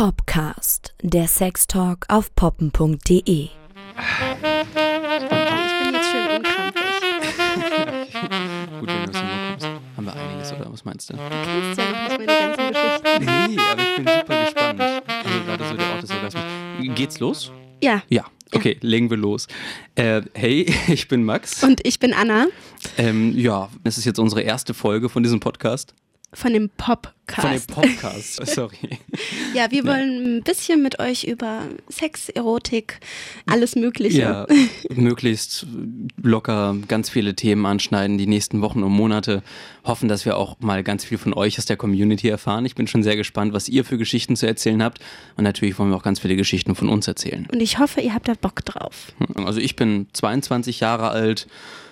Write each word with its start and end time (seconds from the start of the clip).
Popcast, 0.00 0.94
der 1.02 1.28
Sextalk 1.28 2.06
auf 2.08 2.34
poppen.de. 2.34 3.20
Ich 3.20 3.20
bin 3.20 3.50
jetzt 5.92 6.10
schön 6.10 6.36
unkrampfig. 6.38 6.82
Gut, 8.80 8.88
wenn 8.88 9.04
du 9.04 9.10
es 9.10 9.18
hinbekommst. 9.18 9.66
Haben 9.98 10.06
wir 10.06 10.14
einiges, 10.14 10.52
oder 10.54 10.72
was 10.72 10.86
meinst 10.86 11.10
du? 11.10 11.16
Du 11.16 11.20
kennst 11.44 11.78
ja 11.78 11.84
noch 11.90 12.00
nicht 12.00 12.18
meine 12.18 12.26
ganzen 12.26 12.72
Geschichten. 12.72 13.52
Nee, 13.52 13.60
aber 13.70 13.82
ich 13.82 13.96
bin 13.96 14.06
super 14.06 14.44
gespannt. 14.44 14.80
Also 14.80 15.44
gerade 15.44 15.64
so 15.68 15.76
der 15.76 15.90
Ort 15.92 16.02
des 16.02 16.10
Orgasmus. 16.12 16.44
Geht's 16.94 17.20
los? 17.20 17.52
Ja, 17.82 18.02
Ja. 18.08 18.24
Okay, 18.52 18.78
legen 18.80 19.10
wir 19.10 19.18
los. 19.18 19.48
Äh, 19.96 20.22
hey, 20.32 20.74
ich 20.88 21.08
bin 21.08 21.24
Max. 21.24 21.62
und 21.62 21.86
ich 21.86 21.98
bin 21.98 22.14
Anna 22.14 22.46
Ähm, 22.96 23.38
ja, 23.38 23.68
es 23.84 23.98
ist 23.98 24.06
jetzt 24.06 24.18
unsere 24.18 24.40
erste 24.40 24.72
Folge 24.72 25.10
von 25.10 25.22
diesem 25.22 25.40
Podcast. 25.40 25.94
Von 26.32 26.52
dem 26.52 26.70
Von 26.70 27.50
dem 27.50 27.60
Popcast. 27.66 27.68
Podcast. 27.68 28.46
Sorry. 28.54 28.98
ja, 29.54 29.70
wir 29.70 29.84
wollen 29.84 30.38
ein 30.38 30.42
bisschen 30.42 30.82
mit 30.82 31.00
euch 31.00 31.24
über 31.24 31.62
Sex, 31.88 32.28
Erotik, 32.28 33.00
alles 33.46 33.74
Mögliche. 33.74 34.20
Ja, 34.20 34.46
möglichst 34.90 35.66
locker 36.22 36.76
ganz 36.86 37.10
viele 37.10 37.34
Themen 37.34 37.66
anschneiden, 37.66 38.16
die 38.16 38.28
nächsten 38.28 38.60
Wochen 38.62 38.82
und 38.82 38.92
Monate. 38.92 39.42
Hoffen, 39.84 40.08
dass 40.08 40.24
wir 40.24 40.36
auch 40.36 40.60
mal 40.60 40.84
ganz 40.84 41.04
viel 41.04 41.18
von 41.18 41.34
euch 41.34 41.58
aus 41.58 41.64
der 41.64 41.76
Community 41.76 42.28
erfahren. 42.28 42.64
Ich 42.64 42.74
bin 42.74 42.86
schon 42.86 43.02
sehr 43.02 43.16
gespannt, 43.16 43.52
was 43.52 43.68
ihr 43.68 43.84
für 43.84 43.98
Geschichten 43.98 44.36
zu 44.36 44.46
erzählen 44.46 44.82
habt. 44.82 45.00
Und 45.36 45.44
natürlich 45.44 45.78
wollen 45.78 45.90
wir 45.90 45.96
auch 45.96 46.02
ganz 46.02 46.20
viele 46.20 46.36
Geschichten 46.36 46.74
von 46.76 46.88
uns 46.88 47.08
erzählen. 47.08 47.48
Und 47.52 47.60
ich 47.60 47.78
hoffe, 47.78 48.00
ihr 48.00 48.14
habt 48.14 48.28
da 48.28 48.34
Bock 48.34 48.64
drauf. 48.64 49.12
Also 49.34 49.58
ich 49.58 49.74
bin 49.74 50.06
22 50.12 50.80
Jahre 50.80 51.10
alt, 51.10 51.48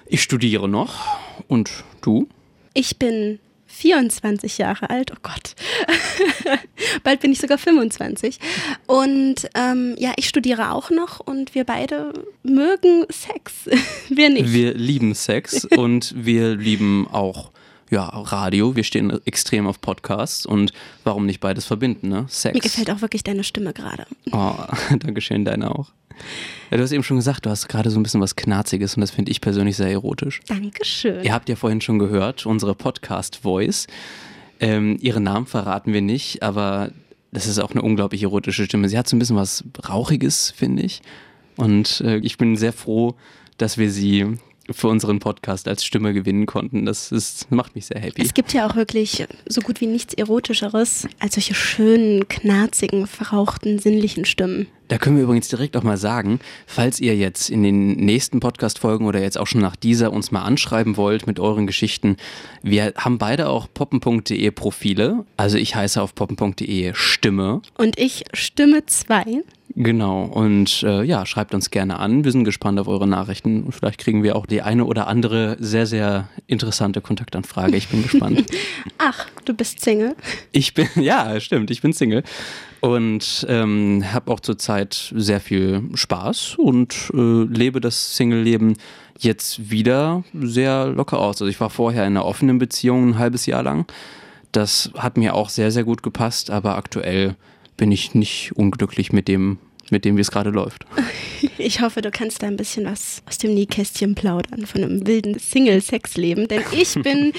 ich 0.06 0.22
studiere 0.22 0.68
noch. 0.68 1.06
Und 1.48 1.84
du? 2.02 2.28
Ich 2.74 2.98
bin 2.98 3.40
24 3.78 4.58
Jahre 4.58 4.90
alt, 4.90 5.12
oh 5.12 5.20
Gott. 5.22 5.54
Bald 7.04 7.20
bin 7.20 7.30
ich 7.30 7.38
sogar 7.38 7.58
25. 7.58 8.38
Und 8.86 9.48
ähm, 9.54 9.94
ja, 9.98 10.12
ich 10.16 10.28
studiere 10.28 10.72
auch 10.72 10.90
noch 10.90 11.20
und 11.20 11.54
wir 11.54 11.64
beide 11.64 12.12
mögen 12.42 13.06
Sex. 13.08 13.68
wir 14.08 14.30
nicht. 14.30 14.52
Wir 14.52 14.74
lieben 14.74 15.14
Sex 15.14 15.64
und 15.64 16.12
wir 16.16 16.56
lieben 16.56 17.06
auch 17.06 17.52
ja, 17.90 18.04
Radio. 18.04 18.76
Wir 18.76 18.84
stehen 18.84 19.18
extrem 19.24 19.66
auf 19.66 19.80
Podcasts 19.80 20.46
und 20.46 20.72
warum 21.04 21.26
nicht 21.26 21.40
beides 21.40 21.64
verbinden, 21.64 22.08
ne? 22.08 22.26
Sex. 22.28 22.54
Mir 22.54 22.60
gefällt 22.60 22.90
auch 22.90 23.00
wirklich 23.00 23.24
deine 23.24 23.44
Stimme 23.44 23.72
gerade. 23.72 24.06
Oh, 24.32 24.54
Dankeschön, 24.98 25.44
deine 25.44 25.70
auch. 25.70 25.90
Ja, 26.70 26.76
du 26.76 26.82
hast 26.82 26.92
eben 26.92 27.02
schon 27.02 27.16
gesagt, 27.16 27.46
du 27.46 27.50
hast 27.50 27.68
gerade 27.68 27.90
so 27.90 27.98
ein 27.98 28.02
bisschen 28.02 28.20
was 28.20 28.36
Knarziges 28.36 28.96
und 28.96 29.00
das 29.00 29.10
finde 29.10 29.30
ich 29.30 29.40
persönlich 29.40 29.76
sehr 29.76 29.90
erotisch. 29.90 30.40
Dankeschön. 30.46 31.24
Ihr 31.24 31.32
habt 31.32 31.48
ja 31.48 31.56
vorhin 31.56 31.80
schon 31.80 31.98
gehört, 31.98 32.44
unsere 32.44 32.74
Podcast-Voice. 32.74 33.86
Ähm, 34.60 34.98
ihren 35.00 35.22
Namen 35.22 35.46
verraten 35.46 35.92
wir 35.92 36.02
nicht, 36.02 36.42
aber 36.42 36.90
das 37.32 37.46
ist 37.46 37.58
auch 37.58 37.70
eine 37.70 37.82
unglaublich 37.82 38.22
erotische 38.22 38.64
Stimme. 38.64 38.88
Sie 38.88 38.98
hat 38.98 39.08
so 39.08 39.16
ein 39.16 39.18
bisschen 39.18 39.36
was 39.36 39.64
Rauchiges, 39.88 40.50
finde 40.50 40.82
ich. 40.82 41.00
Und 41.56 42.00
äh, 42.00 42.18
ich 42.18 42.38
bin 42.38 42.56
sehr 42.56 42.72
froh, 42.72 43.14
dass 43.56 43.78
wir 43.78 43.90
sie 43.90 44.38
für 44.70 44.88
unseren 44.88 45.18
Podcast 45.18 45.68
als 45.68 45.84
Stimme 45.84 46.12
gewinnen 46.12 46.46
konnten. 46.46 46.84
Das 46.84 47.12
ist, 47.12 47.50
macht 47.50 47.74
mich 47.74 47.86
sehr 47.86 48.00
happy. 48.00 48.22
Es 48.22 48.34
gibt 48.34 48.52
ja 48.52 48.66
auch 48.68 48.76
wirklich 48.76 49.26
so 49.46 49.60
gut 49.60 49.80
wie 49.80 49.86
nichts 49.86 50.14
Erotischeres 50.14 51.08
als 51.18 51.34
solche 51.34 51.54
schönen, 51.54 52.28
knarzigen, 52.28 53.06
verrauchten, 53.06 53.78
sinnlichen 53.78 54.24
Stimmen. 54.24 54.66
Da 54.88 54.96
können 54.96 55.16
wir 55.16 55.24
übrigens 55.24 55.48
direkt 55.48 55.76
auch 55.76 55.82
mal 55.82 55.98
sagen, 55.98 56.40
falls 56.66 56.98
ihr 56.98 57.14
jetzt 57.14 57.50
in 57.50 57.62
den 57.62 57.92
nächsten 57.96 58.40
Podcast-Folgen 58.40 59.06
oder 59.06 59.20
jetzt 59.20 59.38
auch 59.38 59.46
schon 59.46 59.60
nach 59.60 59.76
dieser 59.76 60.12
uns 60.12 60.30
mal 60.30 60.42
anschreiben 60.42 60.96
wollt 60.96 61.26
mit 61.26 61.38
euren 61.38 61.66
Geschichten, 61.66 62.16
wir 62.62 62.94
haben 62.96 63.18
beide 63.18 63.50
auch 63.50 63.68
poppen.de 63.72 64.50
Profile. 64.50 65.26
Also 65.36 65.58
ich 65.58 65.74
heiße 65.74 66.00
auf 66.00 66.14
poppen.de 66.14 66.92
Stimme. 66.94 67.60
Und 67.76 67.98
ich 67.98 68.24
Stimme 68.32 68.86
2. 68.86 69.42
Genau. 69.74 70.24
Und 70.24 70.82
äh, 70.82 71.02
ja, 71.02 71.26
schreibt 71.26 71.54
uns 71.54 71.70
gerne 71.70 71.98
an. 71.98 72.24
Wir 72.24 72.32
sind 72.32 72.44
gespannt 72.44 72.80
auf 72.80 72.88
eure 72.88 73.06
Nachrichten. 73.06 73.64
Und 73.64 73.72
vielleicht 73.72 74.00
kriegen 74.00 74.22
wir 74.22 74.36
auch 74.36 74.46
die 74.46 74.62
eine 74.62 74.86
oder 74.86 75.06
andere 75.06 75.56
sehr, 75.60 75.86
sehr 75.86 76.28
interessante 76.46 77.02
Kontaktanfrage. 77.02 77.76
Ich 77.76 77.88
bin 77.88 78.02
gespannt. 78.02 78.46
Ach, 78.98 79.26
du 79.44 79.52
bist 79.52 79.80
Single. 79.80 80.16
Ich 80.50 80.72
bin, 80.72 80.88
ja, 80.96 81.38
stimmt, 81.38 81.70
ich 81.70 81.82
bin 81.82 81.92
Single 81.92 82.24
und 82.80 83.46
ähm, 83.48 84.04
habe 84.12 84.30
auch 84.30 84.40
zurzeit 84.40 85.12
sehr 85.14 85.40
viel 85.40 85.82
Spaß 85.94 86.56
und 86.58 87.10
äh, 87.14 87.44
lebe 87.44 87.80
das 87.80 88.16
Single-Leben 88.16 88.76
jetzt 89.18 89.70
wieder 89.70 90.24
sehr 90.34 90.86
locker 90.86 91.18
aus. 91.18 91.36
Also 91.36 91.46
ich 91.46 91.60
war 91.60 91.70
vorher 91.70 92.02
in 92.06 92.16
einer 92.16 92.24
offenen 92.24 92.58
Beziehung 92.58 93.10
ein 93.10 93.18
halbes 93.18 93.46
Jahr 93.46 93.62
lang. 93.62 93.86
Das 94.52 94.90
hat 94.96 95.16
mir 95.16 95.34
auch 95.34 95.48
sehr, 95.48 95.70
sehr 95.70 95.84
gut 95.84 96.02
gepasst, 96.02 96.50
aber 96.50 96.76
aktuell 96.76 97.36
bin 97.76 97.92
ich 97.92 98.14
nicht 98.14 98.52
unglücklich 98.54 99.12
mit 99.12 99.28
dem, 99.28 99.58
mit 99.92 100.04
dem, 100.04 100.16
wie 100.16 100.20
es 100.20 100.30
gerade 100.30 100.50
läuft. 100.50 100.84
Ich 101.60 101.80
hoffe, 101.80 102.02
du 102.02 102.10
kannst 102.12 102.42
da 102.42 102.46
ein 102.46 102.56
bisschen 102.56 102.84
was 102.84 103.20
aus 103.26 103.38
dem 103.38 103.52
Nähkästchen 103.52 104.14
plaudern 104.14 104.64
von 104.66 104.82
einem 104.82 105.06
wilden 105.08 105.38
Single-Sex-Leben. 105.38 106.46
Denn 106.46 106.62
ich 106.72 106.94
bin 107.02 107.32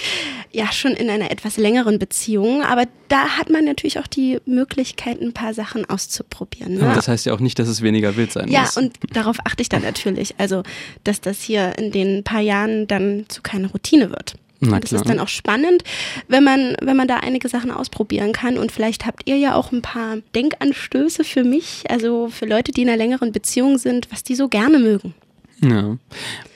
ja 0.52 0.72
schon 0.74 0.92
in 0.92 1.10
einer 1.10 1.32
etwas 1.32 1.56
längeren 1.58 2.00
Beziehung, 2.00 2.62
aber 2.64 2.84
da 3.08 3.38
hat 3.38 3.50
man 3.50 3.64
natürlich 3.64 3.98
auch 3.98 4.08
die 4.08 4.40
Möglichkeit, 4.46 5.22
ein 5.22 5.34
paar 5.34 5.54
Sachen 5.54 5.90
auszuprobieren. 5.90 6.76
Ne? 6.76 6.92
Das 6.96 7.08
heißt 7.08 7.26
ja 7.26 7.34
auch 7.34 7.40
nicht, 7.40 7.60
dass 7.60 7.70
es 7.70 7.82
weniger 7.82 8.18
wild 8.18 8.32
sein 8.34 8.50
Ja, 8.50 8.62
muss. 8.62 8.76
und 8.78 8.98
darauf 9.14 9.38
achte 9.46 9.62
ich 9.62 9.70
dann 9.70 9.82
natürlich. 9.84 10.36
Also, 10.38 10.64
dass 11.06 11.22
das 11.22 11.42
hier 11.42 11.78
in 11.78 11.92
den 11.92 12.24
paar 12.26 12.42
Jahren 12.42 12.88
dann 12.88 13.26
zu 13.30 13.42
keiner 13.42 13.70
Routine 13.70 14.10
wird. 14.10 14.36
Na 14.62 14.76
und 14.76 14.84
das 14.84 14.92
ist 14.92 15.08
dann 15.08 15.20
auch 15.20 15.28
spannend, 15.28 15.84
wenn 16.28 16.44
man, 16.44 16.76
wenn 16.82 16.98
man 16.98 17.08
da 17.08 17.18
einige 17.18 17.48
Sachen 17.48 17.72
ausprobieren 17.72 18.34
kann. 18.34 18.58
Und 18.58 18.72
vielleicht 18.72 19.06
habt 19.06 19.28
ihr 19.30 19.38
ja 19.38 19.56
auch 19.56 19.72
ein 19.72 19.82
paar 19.82 20.18
Denkanstöße 20.36 21.24
für 21.24 21.44
mich, 21.44 21.84
also 21.90 22.30
für 22.30 22.46
Leute, 22.46 22.72
die 22.72 22.82
in 22.82 22.90
einer 22.90 22.98
längeren 22.98 23.32
Beziehung 23.32 23.78
sind, 23.78 24.12
was 24.12 24.24
die 24.24 24.36
so 24.36 24.50
gerne 24.50 24.80
mögen. 24.80 25.14
Ja. 25.62 25.98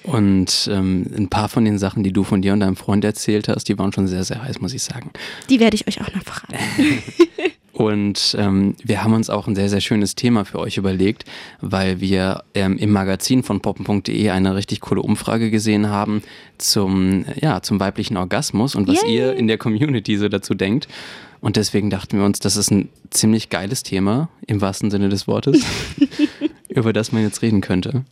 Und 0.03 0.69
ähm, 0.71 1.05
ein 1.15 1.29
paar 1.29 1.49
von 1.49 1.65
den 1.65 1.77
Sachen, 1.77 2.03
die 2.03 2.11
du 2.11 2.23
von 2.23 2.41
dir 2.41 2.53
und 2.53 2.59
deinem 2.59 2.75
Freund 2.75 3.05
erzählt 3.05 3.47
hast, 3.47 3.69
die 3.69 3.77
waren 3.77 3.93
schon 3.93 4.07
sehr, 4.07 4.23
sehr 4.23 4.41
heiß, 4.41 4.59
muss 4.59 4.73
ich 4.73 4.83
sagen. 4.83 5.11
Die 5.49 5.59
werde 5.59 5.75
ich 5.75 5.87
euch 5.87 6.01
auch 6.01 6.13
noch 6.13 6.23
verraten. 6.23 6.55
Und 7.83 8.35
ähm, 8.39 8.75
wir 8.81 9.03
haben 9.03 9.13
uns 9.13 9.29
auch 9.29 9.45
ein 9.45 9.55
sehr, 9.55 9.67
sehr 9.67 9.81
schönes 9.81 10.15
Thema 10.15 10.45
für 10.45 10.59
euch 10.59 10.77
überlegt, 10.77 11.25
weil 11.59 11.99
wir 11.99 12.43
ähm, 12.53 12.77
im 12.77 12.91
Magazin 12.91 13.43
von 13.43 13.59
poppen.de 13.59 14.29
eine 14.29 14.55
richtig 14.55 14.79
coole 14.79 15.01
Umfrage 15.01 15.51
gesehen 15.51 15.89
haben 15.89 16.23
zum, 16.57 17.25
ja, 17.41 17.61
zum 17.61 17.81
weiblichen 17.81 18.15
Orgasmus 18.15 18.75
und 18.75 18.87
was 18.87 19.01
Yay. 19.01 19.15
ihr 19.15 19.33
in 19.35 19.47
der 19.47 19.57
Community 19.57 20.17
so 20.17 20.29
dazu 20.29 20.53
denkt. 20.53 20.87
Und 21.41 21.57
deswegen 21.57 21.89
dachten 21.89 22.17
wir 22.17 22.25
uns, 22.25 22.39
das 22.39 22.55
ist 22.55 22.71
ein 22.71 22.87
ziemlich 23.09 23.49
geiles 23.49 23.83
Thema, 23.83 24.29
im 24.47 24.61
wahrsten 24.61 24.89
Sinne 24.89 25.09
des 25.09 25.27
Wortes, 25.27 25.61
über 26.69 26.93
das 26.93 27.11
man 27.11 27.21
jetzt 27.21 27.41
reden 27.41 27.59
könnte. 27.59 28.05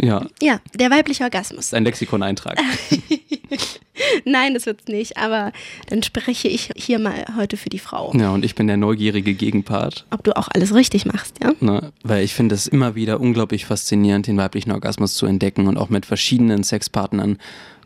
Ja, 0.00 0.26
Ja, 0.40 0.60
der 0.74 0.90
weibliche 0.90 1.24
Orgasmus. 1.24 1.74
ein 1.74 1.84
Lexikon-Eintrag. 1.84 2.58
Nein, 4.24 4.54
das 4.54 4.66
wird's 4.66 4.86
nicht, 4.86 5.16
aber 5.16 5.52
dann 5.88 6.02
spreche 6.02 6.48
ich 6.48 6.70
hier 6.76 6.98
mal 6.98 7.24
heute 7.36 7.56
für 7.56 7.68
die 7.68 7.78
Frau. 7.78 8.12
Ja, 8.14 8.30
und 8.30 8.44
ich 8.44 8.54
bin 8.54 8.66
der 8.68 8.76
neugierige 8.76 9.34
Gegenpart. 9.34 10.06
Ob 10.10 10.22
du 10.22 10.36
auch 10.36 10.48
alles 10.54 10.74
richtig 10.74 11.04
machst, 11.04 11.36
ja? 11.42 11.52
Ne? 11.60 11.92
Weil 12.04 12.24
ich 12.24 12.34
finde 12.34 12.54
es 12.54 12.66
immer 12.66 12.94
wieder 12.94 13.20
unglaublich 13.20 13.66
faszinierend, 13.66 14.26
den 14.26 14.36
weiblichen 14.36 14.70
Orgasmus 14.70 15.14
zu 15.14 15.26
entdecken 15.26 15.66
und 15.66 15.76
auch 15.76 15.88
mit 15.88 16.06
verschiedenen 16.06 16.62
Sexpartnern, 16.62 17.38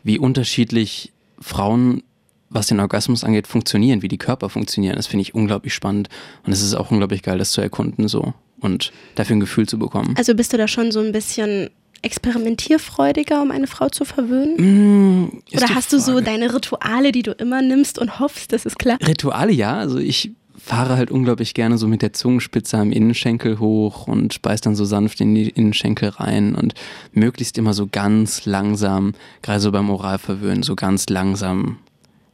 wie 0.02 0.18
unterschiedlich 0.18 1.12
Frauen, 1.40 2.02
was 2.50 2.66
den 2.66 2.80
Orgasmus 2.80 3.24
angeht, 3.24 3.46
funktionieren, 3.46 4.02
wie 4.02 4.08
die 4.08 4.18
Körper 4.18 4.50
funktionieren. 4.50 4.96
Das 4.96 5.06
finde 5.06 5.22
ich 5.22 5.34
unglaublich 5.34 5.72
spannend 5.72 6.08
und 6.44 6.52
es 6.52 6.62
ist 6.62 6.74
auch 6.74 6.90
unglaublich 6.90 7.22
geil, 7.22 7.38
das 7.38 7.52
zu 7.52 7.62
erkunden 7.62 8.08
so 8.08 8.34
und 8.60 8.92
dafür 9.14 9.36
ein 9.36 9.40
Gefühl 9.40 9.66
zu 9.66 9.78
bekommen. 9.78 10.14
Also 10.18 10.34
bist 10.34 10.52
du 10.52 10.56
da 10.58 10.68
schon 10.68 10.92
so 10.92 11.00
ein 11.00 11.12
bisschen 11.12 11.70
experimentierfreudiger, 12.02 13.42
um 13.42 13.50
eine 13.50 13.66
Frau 13.66 13.88
zu 13.88 14.04
verwöhnen? 14.04 15.24
Mm, 15.24 15.42
Oder 15.56 15.74
hast 15.74 15.92
du 15.92 15.98
so 15.98 16.12
Frage. 16.12 16.24
deine 16.24 16.54
Rituale, 16.54 17.12
die 17.12 17.22
du 17.22 17.32
immer 17.32 17.62
nimmst 17.62 17.98
und 17.98 18.18
hoffst, 18.18 18.52
das 18.52 18.66
ist 18.66 18.78
klar? 18.78 18.98
Rituale 19.06 19.52
ja, 19.52 19.76
also 19.78 19.98
ich 19.98 20.32
fahre 20.56 20.96
halt 20.96 21.10
unglaublich 21.10 21.54
gerne 21.54 21.76
so 21.76 21.88
mit 21.88 22.02
der 22.02 22.12
Zungenspitze 22.12 22.78
am 22.78 22.92
Innenschenkel 22.92 23.58
hoch 23.58 24.06
und 24.06 24.42
beiß 24.42 24.60
dann 24.60 24.76
so 24.76 24.84
sanft 24.84 25.20
in 25.20 25.34
die 25.34 25.48
Innenschenkel 25.48 26.10
rein 26.10 26.54
und 26.54 26.74
möglichst 27.12 27.58
immer 27.58 27.74
so 27.74 27.88
ganz 27.90 28.44
langsam, 28.44 29.14
gerade 29.42 29.60
so 29.60 29.72
beim 29.72 29.90
Oralverwöhnen, 29.90 30.62
so 30.62 30.76
ganz 30.76 31.08
langsam 31.08 31.78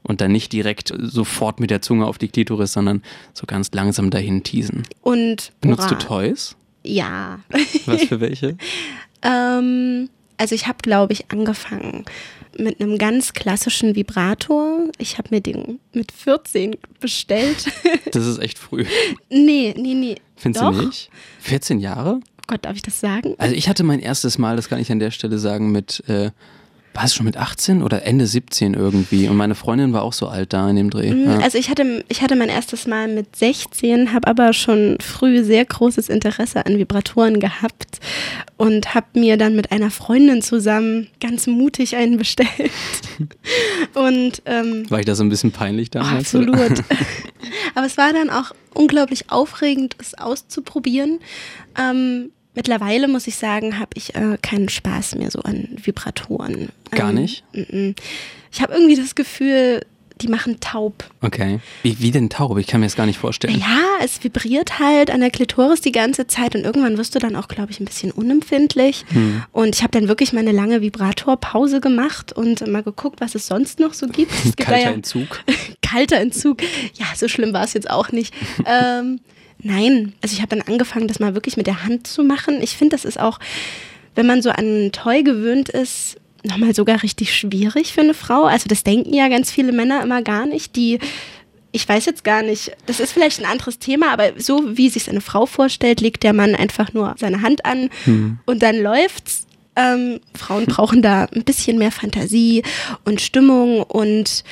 und 0.03 0.21
dann 0.21 0.32
nicht 0.32 0.53
direkt 0.53 0.93
sofort 0.99 1.61
mit 1.61 1.71
der 1.71 1.81
Zunge 1.81 2.06
auf 2.06 2.19
die 2.19 2.29
Klitoris, 2.29 2.73
sondern 2.73 3.03
so 3.32 3.47
ganz 3.47 3.71
langsam 3.73 4.11
dahin 4.11 4.43
teasen. 4.43 4.82
Und 5.00 5.53
Benutzt 5.61 5.91
du 5.91 5.94
Toys? 5.97 6.56
Ja. 6.85 7.41
Was 7.87 8.05
für 8.05 8.21
welche? 8.21 8.56
Ähm, 9.23 10.09
also 10.37 10.55
ich 10.55 10.67
habe, 10.67 10.79
glaube 10.82 11.12
ich, 11.12 11.31
angefangen 11.31 12.05
mit 12.59 12.81
einem 12.81 12.99
ganz 12.99 13.35
klassischen 13.35 13.94
Vibrator. 13.94 14.88
Ich 14.99 15.19
habe 15.19 15.29
mir 15.31 15.41
den 15.41 15.81
mit 15.93 16.12
14 16.12 16.76
bestellt. 17.00 17.67
Das 18.12 18.26
ist 18.26 18.38
echt 18.38 18.59
früh. 18.59 18.87
nee, 19.29 19.75
nee, 19.76 19.93
nee. 19.93 20.17
Findest 20.37 20.65
Doch. 20.65 20.75
du 20.75 20.87
nicht? 20.87 21.11
14 21.41 21.79
Jahre? 21.79 22.20
Oh 22.23 22.44
Gott, 22.47 22.65
darf 22.65 22.75
ich 22.75 22.82
das 22.82 23.00
sagen? 23.00 23.35
Also 23.37 23.55
ich 23.55 23.69
hatte 23.69 23.85
mein 23.85 24.00
erstes 24.00 24.38
Mal, 24.38 24.56
das 24.56 24.70
kann 24.70 24.81
ich 24.81 24.91
an 24.91 24.99
der 24.99 25.11
Stelle 25.11 25.38
sagen, 25.38 25.71
mit 25.71 26.03
äh, 26.09 26.31
war 26.99 27.05
es 27.05 27.15
schon 27.15 27.27
mit 27.27 27.37
18 27.37 27.85
oder 27.85 28.05
Ende 28.05 28.27
17 28.27 28.75
irgendwie? 28.75 29.29
Und 29.29 29.37
meine 29.37 29.55
Freundin 29.55 29.93
war 29.93 30.03
auch 30.03 30.12
so 30.12 30.27
alt 30.27 30.53
da 30.53 30.69
in 30.69 30.75
dem 30.75 30.91
Dreh. 30.91 31.12
Mhm, 31.15 31.31
Ja. 31.31 31.39
Also 31.39 31.56
ich 31.56 31.71
hatte, 31.71 32.05
ich 32.09 32.23
hatte 32.23 32.35
mein 32.35 32.49
erstes 32.49 32.89
Mal 32.89 33.06
mit 33.06 33.37
16, 33.37 34.12
habe 34.12 34.27
aber 34.27 34.53
schon 34.53 34.99
früh 35.00 35.45
sehr 35.45 35.65
großes 35.65 36.09
Interesse 36.09 36.67
an 36.67 36.77
Vibratoren 36.77 37.39
gehabt 37.39 38.00
und 38.56 38.97
habe 38.97 39.06
mir 39.15 39.37
dann 39.37 39.55
mit 39.55 39.71
einer 39.71 39.93
Freundin 39.93 40.43
zusammen 40.43 41.06
ganz 41.21 41.47
mutig 41.47 41.95
einen 41.95 42.17
bestellt. 42.19 42.49
Und 43.95 44.43
ähm, 44.47 44.85
War 44.91 44.99
ich 44.99 45.06
da 45.06 45.15
so 45.15 45.23
ein 45.23 45.29
bisschen 45.29 45.53
peinlich 45.53 45.91
damals? 45.91 46.35
oder? 46.35 46.53
Absolut. 46.53 46.85
Aber 47.77 47.87
es 47.87 47.97
war 47.97 48.12
dann 48.12 48.29
auch 48.31 48.53
unglaublich 48.75 49.31
aufregend, 49.31 49.95
es 50.00 50.15
auszuprobieren. 50.15 51.21
Ähm, 51.79 52.31
mittlerweile 52.63 53.07
muss 53.07 53.29
ich 53.29 53.37
sagen, 53.37 53.79
habe 53.79 53.91
ich 53.95 54.17
äh, 54.17 54.37
keinen 54.43 54.69
Spaß 54.69 55.15
mehr 55.15 55.31
so 55.31 55.41
an 55.43 55.69
Vibratoren. 55.81 56.71
Gar 56.91 57.11
Ähm, 57.11 57.15
nicht? 57.15 57.45
mm-mm. 57.55 57.95
Ich 58.51 58.61
habe 58.61 58.73
irgendwie 58.75 58.97
das 58.97 59.15
Gefühl, 59.15 59.83
die 60.21 60.27
machen 60.27 60.59
taub. 60.59 61.05
Okay. 61.21 61.61
Wie, 61.85 62.01
wie 62.01 62.11
denn 62.11 62.29
taub? 62.29 62.59
Ich 62.59 62.67
kann 62.67 62.81
mir 62.81 62.87
das 62.87 62.97
gar 62.97 63.07
nicht 63.07 63.21
vorstellen. 63.21 63.61
Ja, 63.61 63.79
es 64.03 64.25
vibriert 64.25 64.81
halt 64.81 65.13
an 65.13 65.21
der 65.21 65.31
Klitoris 65.31 65.81
die 65.83 65.93
ganze 65.93 66.27
Zeit 66.27 66.57
und 66.57 66.65
irgendwann 66.65 66.99
wirst 66.99 67.15
du 67.15 67.21
dann 67.21 67.37
auch, 67.37 67.47
glaube 67.47 67.71
ich, 67.71 67.79
ein 67.79 67.85
bisschen 67.85 68.11
unempfindlich. 68.11 69.05
Hm. 69.11 69.45
Und 69.53 69.77
ich 69.77 69.83
habe 69.85 69.93
dann 69.93 70.09
wirklich 70.09 70.33
mal 70.33 70.41
eine 70.41 70.51
lange 70.51 70.81
Vibratorpause 70.81 71.81
gemacht 71.81 72.33
und 72.33 72.67
mal 72.67 72.83
geguckt, 72.83 73.21
was 73.21 73.37
es 73.37 73.47
sonst 73.47 73.79
noch 73.79 73.95
so 73.95 74.09
gibt. 74.09 74.33
Gibt 74.43 74.57
Kalter 74.57 74.83
ja- 74.83 74.91
Entzug. 74.91 75.45
kalter 75.83 76.17
Entzug. 76.17 76.63
Ja, 76.95 77.07
so 77.15 77.29
schlimm 77.29 77.53
war 77.53 77.63
es 77.63 77.75
jetzt 77.75 77.89
auch 77.89 78.11
nicht. 78.11 78.35
ähm, 78.67 79.21
nein, 79.63 80.15
also 80.23 80.35
ich 80.35 80.43
habe 80.43 80.57
dann 80.57 80.67
angefangen, 80.67 81.09
das 81.09 81.21
mal 81.21 81.35
wirklich 81.35 81.57
mit 81.57 81.67
der 81.67 81.85
Hand 81.85 82.07
zu 82.07 82.25
machen. 82.25 82.63
Ich 82.63 82.77
finde, 82.77 82.97
das 82.97 83.05
ist 83.05 83.19
auch, 83.19 83.39
wenn 84.15 84.27
man 84.27 84.43
so 84.43 84.51
an 84.51 84.91
Toy 84.93 85.23
gewöhnt 85.23 85.69
ist, 85.69 86.17
nochmal 86.45 86.75
sogar 86.75 87.03
richtig 87.03 87.35
schwierig 87.35 87.93
für 87.93 88.01
eine 88.01 88.15
Frau. 88.15 88.45
Also 88.45 88.67
das 88.69 88.85
denken 88.85 89.13
ja 89.13 89.29
ganz 89.29 89.51
viele 89.51 89.73
Männer 89.73 90.03
immer 90.03 90.23
gar 90.23 90.47
nicht, 90.47 90.77
die 90.77 90.99
ich 91.71 91.89
weiß 91.89 92.07
jetzt 92.07 92.25
gar 92.25 92.43
nicht, 92.43 92.73
das 92.87 92.99
ist 92.99 93.13
vielleicht 93.13 93.41
ein 93.41 93.47
anderes 93.47 93.79
Thema, 93.79 94.11
aber 94.13 94.33
so 94.39 94.77
wie 94.77 94.89
sich 94.89 95.09
eine 95.09 95.21
Frau 95.21 95.47
vorstellt, 95.47 96.01
legt 96.01 96.23
der 96.23 96.33
Mann 96.33 96.55
einfach 96.55 96.95
nur 96.95 97.15
seine 97.19 97.43
Hand 97.43 97.65
an 97.65 97.91
und 98.47 98.63
dann 98.63 98.81
läuft's. 98.81 99.47
Ähm, 99.77 100.19
Frauen 100.35 100.67
brauchen 100.67 101.03
da 101.03 101.27
ein 101.27 101.45
bisschen 101.45 101.79
mehr 101.79 101.93
Fantasie 101.93 102.65
und 103.05 103.21
Stimmung 103.21 103.83
und 103.83 104.43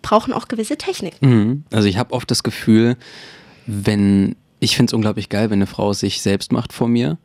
brauchen 0.00 0.32
auch 0.32 0.46
gewisse 0.46 0.76
Technik. 0.76 1.20
Mhm. 1.22 1.64
Also 1.72 1.88
ich 1.88 1.96
habe 1.96 2.12
oft 2.12 2.30
das 2.30 2.44
Gefühl, 2.44 2.96
wenn, 3.66 4.36
ich 4.60 4.76
finde 4.76 4.90
es 4.90 4.94
unglaublich 4.94 5.28
geil, 5.28 5.50
wenn 5.50 5.58
eine 5.58 5.66
Frau 5.66 5.92
sich 5.92 6.22
selbst 6.22 6.52
macht 6.52 6.72
vor 6.72 6.88
mir. 6.88 7.18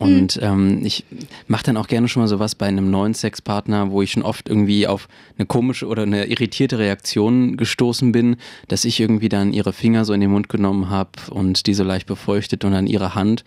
Und 0.00 0.36
Mhm. 0.36 0.42
ähm, 0.42 0.80
ich 0.84 1.04
mache 1.48 1.64
dann 1.64 1.76
auch 1.76 1.88
gerne 1.88 2.06
schon 2.06 2.22
mal 2.22 2.28
sowas 2.28 2.54
bei 2.54 2.66
einem 2.66 2.88
neuen 2.88 3.14
Sexpartner, 3.14 3.90
wo 3.90 4.00
ich 4.00 4.12
schon 4.12 4.22
oft 4.22 4.48
irgendwie 4.48 4.86
auf 4.86 5.08
eine 5.36 5.46
komische 5.46 5.86
oder 5.88 6.04
eine 6.04 6.26
irritierte 6.26 6.78
Reaktion 6.78 7.56
gestoßen 7.56 8.12
bin, 8.12 8.36
dass 8.68 8.84
ich 8.84 9.00
irgendwie 9.00 9.28
dann 9.28 9.52
ihre 9.52 9.72
Finger 9.72 10.04
so 10.04 10.12
in 10.12 10.20
den 10.20 10.30
Mund 10.30 10.48
genommen 10.48 10.88
habe 10.88 11.10
und 11.30 11.66
die 11.66 11.74
so 11.74 11.82
leicht 11.82 12.06
befeuchtet 12.06 12.64
und 12.64 12.70
dann 12.72 12.86
ihre 12.86 13.16
Hand 13.16 13.42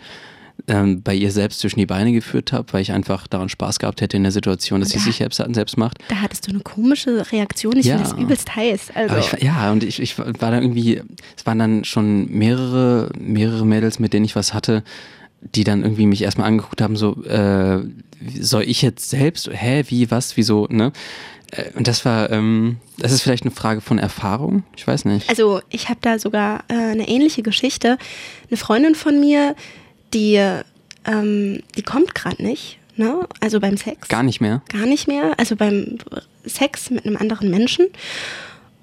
ähm, 0.68 1.01
bei 1.01 1.13
ihr 1.15 1.31
selbst 1.31 1.59
zwischen 1.59 1.80
die 1.80 1.86
Beine 1.86 2.12
geführt 2.12 2.51
habe, 2.53 2.71
weil 2.74 2.81
ich 2.81 2.92
einfach 2.92 3.27
daran 3.27 3.50
Spaß 3.50 3.80
gehabt 3.80 4.01
hätte 4.01 4.15
in 4.18 4.24
der 4.24 4.31
Situation, 4.31 4.80
dass 4.80 4.89
sie 4.89 4.98
Ja. 4.98 5.03
sich 5.03 5.18
selbst, 5.18 5.42
selbst 5.53 5.77
macht. 5.77 5.98
Da 6.09 6.18
hattest 6.21 6.48
du 6.48 6.51
eine 6.51 6.59
komische 6.62 7.31
Reaktion. 7.31 7.77
Ich 7.77 7.86
Ja. 7.88 7.98
finde 7.98 8.09
das 8.09 8.19
übelst 8.19 8.56
heiß. 8.56 8.92
Also, 8.94 9.15
ich, 9.18 9.44
ja, 9.44 9.71
und 9.71 9.83
ich, 9.83 10.00
ich 10.01 10.18
war 10.19 10.25
da 10.33 10.53
irgendwie, 10.59 11.01
es 11.38 11.45
waren 11.45 11.59
dann 11.59 11.83
schon 11.83 12.30
mehrere, 12.31 13.09
mehrere 13.19 13.65
Mädels, 13.65 14.00
mit 14.00 14.13
denen 14.13 14.25
ich 14.25 14.36
was 14.36 14.53
hatte, 14.53 14.83
die 15.56 15.63
dann 15.63 15.81
irgendwie 15.81 16.06
mich 16.06 16.21
erstmal 16.21 16.48
angeguckt 16.48 16.81
haben, 16.81 16.95
so, 16.95 17.24
äh, 17.25 17.80
soll 18.39 18.63
ich 18.63 18.81
jetzt 18.83 19.09
selbst, 19.09 19.50
hä, 19.51 19.83
wie, 19.88 20.12
was, 20.12 20.38
wieso, 20.38 20.68
ne? 20.69 20.92
Äh, 21.50 21.71
Und 21.75 21.88
das 21.88 22.06
war, 22.06 22.30
ähm, 22.31 22.77
das 23.00 23.12
ist 23.12 23.24
vielleicht 23.24 23.44
eine 23.44 23.51
Frage 23.51 23.81
von 23.81 23.97
Erfahrung, 23.97 24.63
ich 24.77 24.86
weiß 24.86 25.06
nicht. 25.06 25.27
also 25.30 25.59
ich 25.69 25.89
habe 25.89 25.97
da 26.01 26.19
sogar 26.19 26.63
äh, 26.68 26.74
eine 26.75 27.07
ähnliche 27.07 27.42
Geschichte. 27.42 27.97
Eine 28.50 28.57
Freundin 28.57 28.94
von 28.94 29.19
mir, 29.19 29.56
die, 30.13 30.36
ähm, 31.06 31.63
die 31.75 31.84
kommt 31.84 32.16
gerade 32.16 32.44
nicht. 32.44 32.78
Ne? 32.96 33.28
Also 33.40 33.60
beim 33.60 33.78
Sex. 33.78 34.08
Gar 34.10 34.24
nicht 34.24 34.42
mehr. 34.42 34.62
Gar 34.69 34.86
nicht 34.86 35.08
mehr. 35.08 35.34
Also 35.38 35.56
beim 35.56 35.98
Sex 36.46 36.90
mit 36.90 37.06
einem 37.06 37.18
anderen 37.18 37.50
Menschen. 37.50 37.88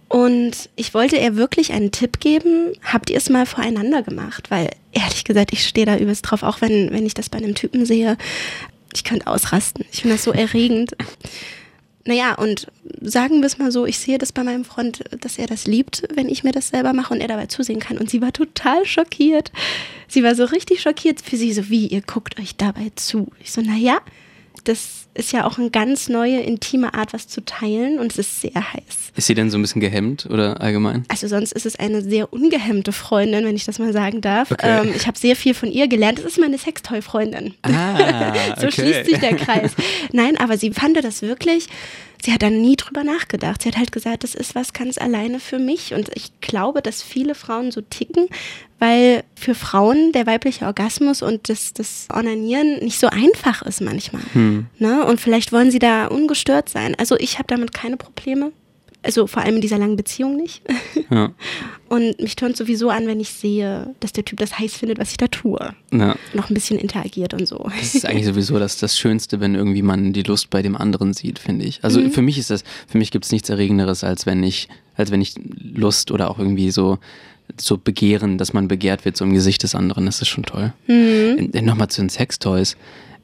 Und 0.09 0.71
ich 0.75 0.95
wollte 0.95 1.17
ihr 1.17 1.37
wirklich 1.37 1.73
einen 1.73 1.93
Tipp 1.93 2.19
geben, 2.19 2.73
habt 2.83 3.11
ihr 3.11 3.19
es 3.19 3.29
mal 3.29 3.45
voreinander 3.45 4.03
gemacht? 4.03 4.51
Weil 4.51 4.71
ehrlich 4.93 5.25
gesagt, 5.25 5.53
ich 5.53 5.67
stehe 5.67 5.85
da 5.85 5.99
übelst 5.99 6.23
drauf, 6.23 6.43
auch 6.43 6.63
wenn, 6.63 6.91
wenn 6.93 7.05
ich 7.05 7.13
das 7.13 7.29
bei 7.29 7.39
einem 7.39 7.55
Typen 7.55 7.85
sehe. 7.85 8.17
Ich 8.95 9.05
könnte 9.05 9.27
ausrasten. 9.27 9.85
Ich 9.93 10.01
finde 10.01 10.17
das 10.17 10.25
so 10.25 10.33
erregend. 10.33 10.97
Naja, 12.09 12.37
und 12.37 12.69
sagen 13.03 13.41
wir 13.41 13.45
es 13.45 13.59
mal 13.59 13.71
so, 13.71 13.85
ich 13.85 13.99
sehe 13.99 14.17
das 14.17 14.33
bei 14.33 14.43
meinem 14.43 14.65
Freund, 14.65 15.05
dass 15.21 15.37
er 15.37 15.47
das 15.47 15.67
liebt, 15.67 16.05
wenn 16.15 16.31
ich 16.31 16.43
mir 16.43 16.53
das 16.53 16.69
selber 16.69 16.95
mache 16.95 17.13
und 17.13 17.21
er 17.21 17.29
dabei 17.29 17.45
zusehen 17.45 17.81
kann. 17.81 17.99
Und 17.99 18.09
sie 18.09 18.23
war 18.23 18.33
total 18.33 18.87
schockiert. 18.87 19.53
Sie 20.09 20.23
war 20.23 20.35
so 20.35 20.47
richtig 20.47 20.81
schockiert 20.81 21.21
für 21.21 21.37
sie, 21.37 21.53
so 21.53 21.69
wie, 21.69 21.87
ihr 21.87 22.01
guckt 22.01 22.41
euch 22.41 22.57
dabei 22.57 22.93
zu. 22.97 23.31
Ich 23.41 23.53
so, 23.53 23.61
naja, 23.61 24.01
das 24.65 25.07
ist 25.15 25.33
ja 25.33 25.45
auch 25.47 25.59
eine 25.59 25.71
ganz 25.71 26.09
neue, 26.09 26.41
intime 26.41 26.95
Art, 26.95 27.13
was 27.13 27.27
zu 27.27 27.45
teilen 27.45 27.99
und 27.99 28.13
es 28.13 28.19
ist 28.19 28.41
sehr 28.41 28.55
heiß. 28.55 29.13
Ist 29.17 29.27
sie 29.27 29.35
denn 29.35 29.51
so 29.51 29.59
ein 29.59 29.63
bisschen 29.63 29.81
gehemmt 29.81 30.27
oder 30.31 30.61
allgemein? 30.61 31.05
Also 31.09 31.27
sonst 31.27 31.53
ist 31.53 31.67
es 31.67 31.77
eine 31.77 32.03
sehr 32.03 32.33
ungehemmte 32.33 32.93
Freundin, 32.93 33.45
wenn 33.45 33.57
ich 33.57 33.65
das 33.65 33.79
mal 33.79 33.93
sagen 33.93 34.21
darf. 34.21 34.53
Okay. 34.53 34.83
Ähm, 34.83 34.93
ich 34.95 35.07
habe 35.07 35.19
sehr 35.19 35.35
viel 35.35 35.55
von 35.55 35.71
ihr 35.71 35.89
gelernt. 35.89 36.21
Es 36.21 36.25
ist 36.25 36.39
meine 36.39 36.59
Sextoy-Freundin. 36.59 37.55
Ah, 37.63 38.35
so 38.61 38.67
okay. 38.67 38.73
schließt 38.73 39.07
sich 39.07 39.19
der 39.19 39.37
Kreis. 39.37 39.73
Nein, 40.13 40.37
aber 40.39 40.57
sie 40.57 40.71
fand 40.71 40.97
das 41.03 41.23
wirklich, 41.23 41.69
sie 42.23 42.32
hat 42.32 42.43
da 42.43 42.50
nie 42.50 42.76
drüber 42.76 43.05
nachgedacht. 43.05 43.62
Sie 43.62 43.69
hat 43.69 43.76
halt 43.76 43.93
gesagt, 43.93 44.25
das 44.25 44.35
ist 44.35 44.55
was 44.55 44.73
ganz 44.73 44.99
alleine 44.99 45.41
für 45.41 45.59
mich. 45.59 45.94
Und 45.94 46.11
ich 46.15 46.41
glaube, 46.41 46.82
dass 46.82 47.03
viele 47.03 47.35
Frauen 47.35 47.70
so 47.70 47.81
ticken, 47.81 48.26
weil 48.79 49.25
für 49.35 49.55
Frauen 49.55 50.12
der 50.12 50.26
weibliche 50.26 50.67
Orgasmus 50.67 51.23
und 51.23 51.49
das, 51.49 51.73
das 51.73 52.06
Ornanieren 52.12 52.79
nicht 52.81 52.99
so 52.99 53.09
einfach 53.09 53.62
ist 53.62 53.81
manchmal. 53.81 54.23
Hm. 54.32 54.67
Ne? 54.79 55.05
Und 55.05 55.20
vielleicht 55.20 55.53
wollen 55.53 55.70
sie 55.70 55.79
da 55.79 56.06
ungestört 56.06 56.69
sein. 56.69 56.94
Also 56.97 57.17
ich 57.19 57.38
habe 57.38 57.47
damit 57.49 57.73
keine 57.73 57.97
Probleme. 57.97 58.53
Also 59.09 59.27
vor 59.27 59.43
allem 59.43 59.57
in 59.57 59.61
dieser 59.63 59.79
langen 59.79 59.97
Beziehung 59.97 60.37
nicht. 60.37 60.63
Ja. 61.11 61.33
Und 61.89 62.21
mich 62.21 62.37
tönt 62.37 62.59
sowieso 62.59 62.91
an, 62.91 63.07
wenn 63.07 63.19
ich 63.19 63.31
sehe, 63.31 63.95
dass 64.01 64.13
der 64.13 64.27
Typ 64.27 64.41
das 64.41 64.59
heiß 64.59 64.75
findet, 64.75 64.99
was 64.99 65.11
ich 65.13 65.17
da 65.17 65.27
tue. 65.27 65.59
ja. 65.91 66.17
Noch 66.35 66.51
ein 66.51 66.55
bisschen 66.55 66.79
interagiert 66.79 67.33
und 67.33 67.49
so. 67.49 67.67
Das 67.79 67.95
ist 67.95 68.05
eigentlich 68.05 68.27
sowieso 68.27 68.59
das, 68.59 68.77
das 68.77 68.99
Schönste, 68.99 69.41
wenn 69.41 69.55
irgendwie 69.55 69.81
man 69.81 70.13
die 70.13 70.23
Lust 70.23 70.51
bei 70.51 70.61
dem 70.61 70.77
anderen 70.77 71.15
sieht, 71.15 71.39
finde 71.39 71.65
ich. 71.65 71.83
Also 71.83 72.07
für 72.11 72.21
mich 72.21 72.37
ist 72.37 72.51
das, 72.51 72.63
für 72.89 72.99
mich 72.99 73.11
gibt 73.11 73.25
es 73.25 73.33
nichts 73.33 73.49
Erregenderes, 73.49 74.05
als 74.05 74.27
wenn 74.27 74.43
ich, 74.43 74.69
als 74.97 75.11
wenn 75.11 75.23
ich 75.23 75.33
Lust 75.75 76.11
oder 76.11 76.31
auch 76.31 76.39
irgendwie 76.39 76.71
so, 76.71 76.99
so 77.59 77.79
Begehren, 77.79 78.37
dass 78.37 78.53
man 78.53 78.69
begehrt 78.69 79.07
wird, 79.07 79.17
so 79.17 79.25
im 79.25 79.33
Gesicht 79.33 79.63
des 79.63 79.75
anderen, 79.75 80.05
das 80.05 80.21
ist 80.21 80.29
schon 80.29 80.45
toll. 80.45 80.75
Mhm. 80.89 81.51
Äh, 81.55 81.63
Nochmal 81.63 81.89
zu 81.89 82.03
den 82.03 82.11
Sextoys. 82.11 82.77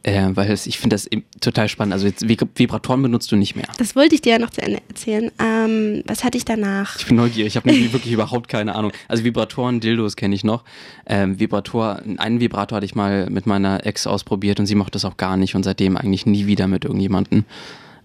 Äh, 0.06 0.28
weil 0.34 0.50
es, 0.50 0.66
ich 0.66 0.78
finde 0.78 0.94
das 0.96 1.08
total 1.40 1.66
spannend. 1.68 1.94
Also 1.94 2.06
jetzt 2.06 2.24
Vib- 2.24 2.46
Vibratoren 2.56 3.00
benutzt 3.02 3.32
du 3.32 3.36
nicht 3.36 3.56
mehr. 3.56 3.64
Das 3.78 3.96
wollte 3.96 4.14
ich 4.14 4.20
dir 4.20 4.32
ja 4.34 4.38
noch 4.38 4.50
zu 4.50 4.60
Ende 4.60 4.80
erzählen. 4.86 5.30
Ähm, 5.42 6.02
was 6.06 6.24
hatte 6.24 6.36
ich 6.36 6.44
danach? 6.44 6.98
Ich 6.98 7.06
bin 7.06 7.16
neugierig, 7.16 7.46
ich 7.46 7.56
habe 7.56 7.70
wirklich 7.92 8.12
überhaupt 8.12 8.48
keine 8.48 8.74
Ahnung. 8.74 8.92
Also 9.08 9.24
Vibratoren, 9.24 9.80
Dildos 9.80 10.14
kenne 10.16 10.34
ich 10.34 10.44
noch. 10.44 10.62
Ähm, 11.06 11.40
Vibrator, 11.40 12.02
einen 12.18 12.38
Vibrator 12.40 12.76
hatte 12.76 12.84
ich 12.84 12.94
mal 12.94 13.30
mit 13.30 13.46
meiner 13.46 13.86
Ex 13.86 14.06
ausprobiert 14.06 14.60
und 14.60 14.66
sie 14.66 14.74
mochte 14.74 14.92
das 14.92 15.06
auch 15.06 15.16
gar 15.16 15.38
nicht 15.38 15.54
und 15.54 15.62
seitdem 15.62 15.96
eigentlich 15.96 16.26
nie 16.26 16.44
wieder 16.46 16.66
mit 16.68 16.84
irgendjemandem. 16.84 17.46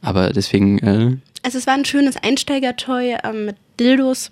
Aber 0.02 0.30
deswegen, 0.32 0.80
äh, 0.80 1.18
Also 1.44 1.58
es 1.58 1.68
war 1.68 1.74
ein 1.74 1.84
schönes 1.84 2.16
Einsteigertoy 2.16 3.18
ähm, 3.26 3.48
mit 3.48 3.58
Dildos. 3.78 4.32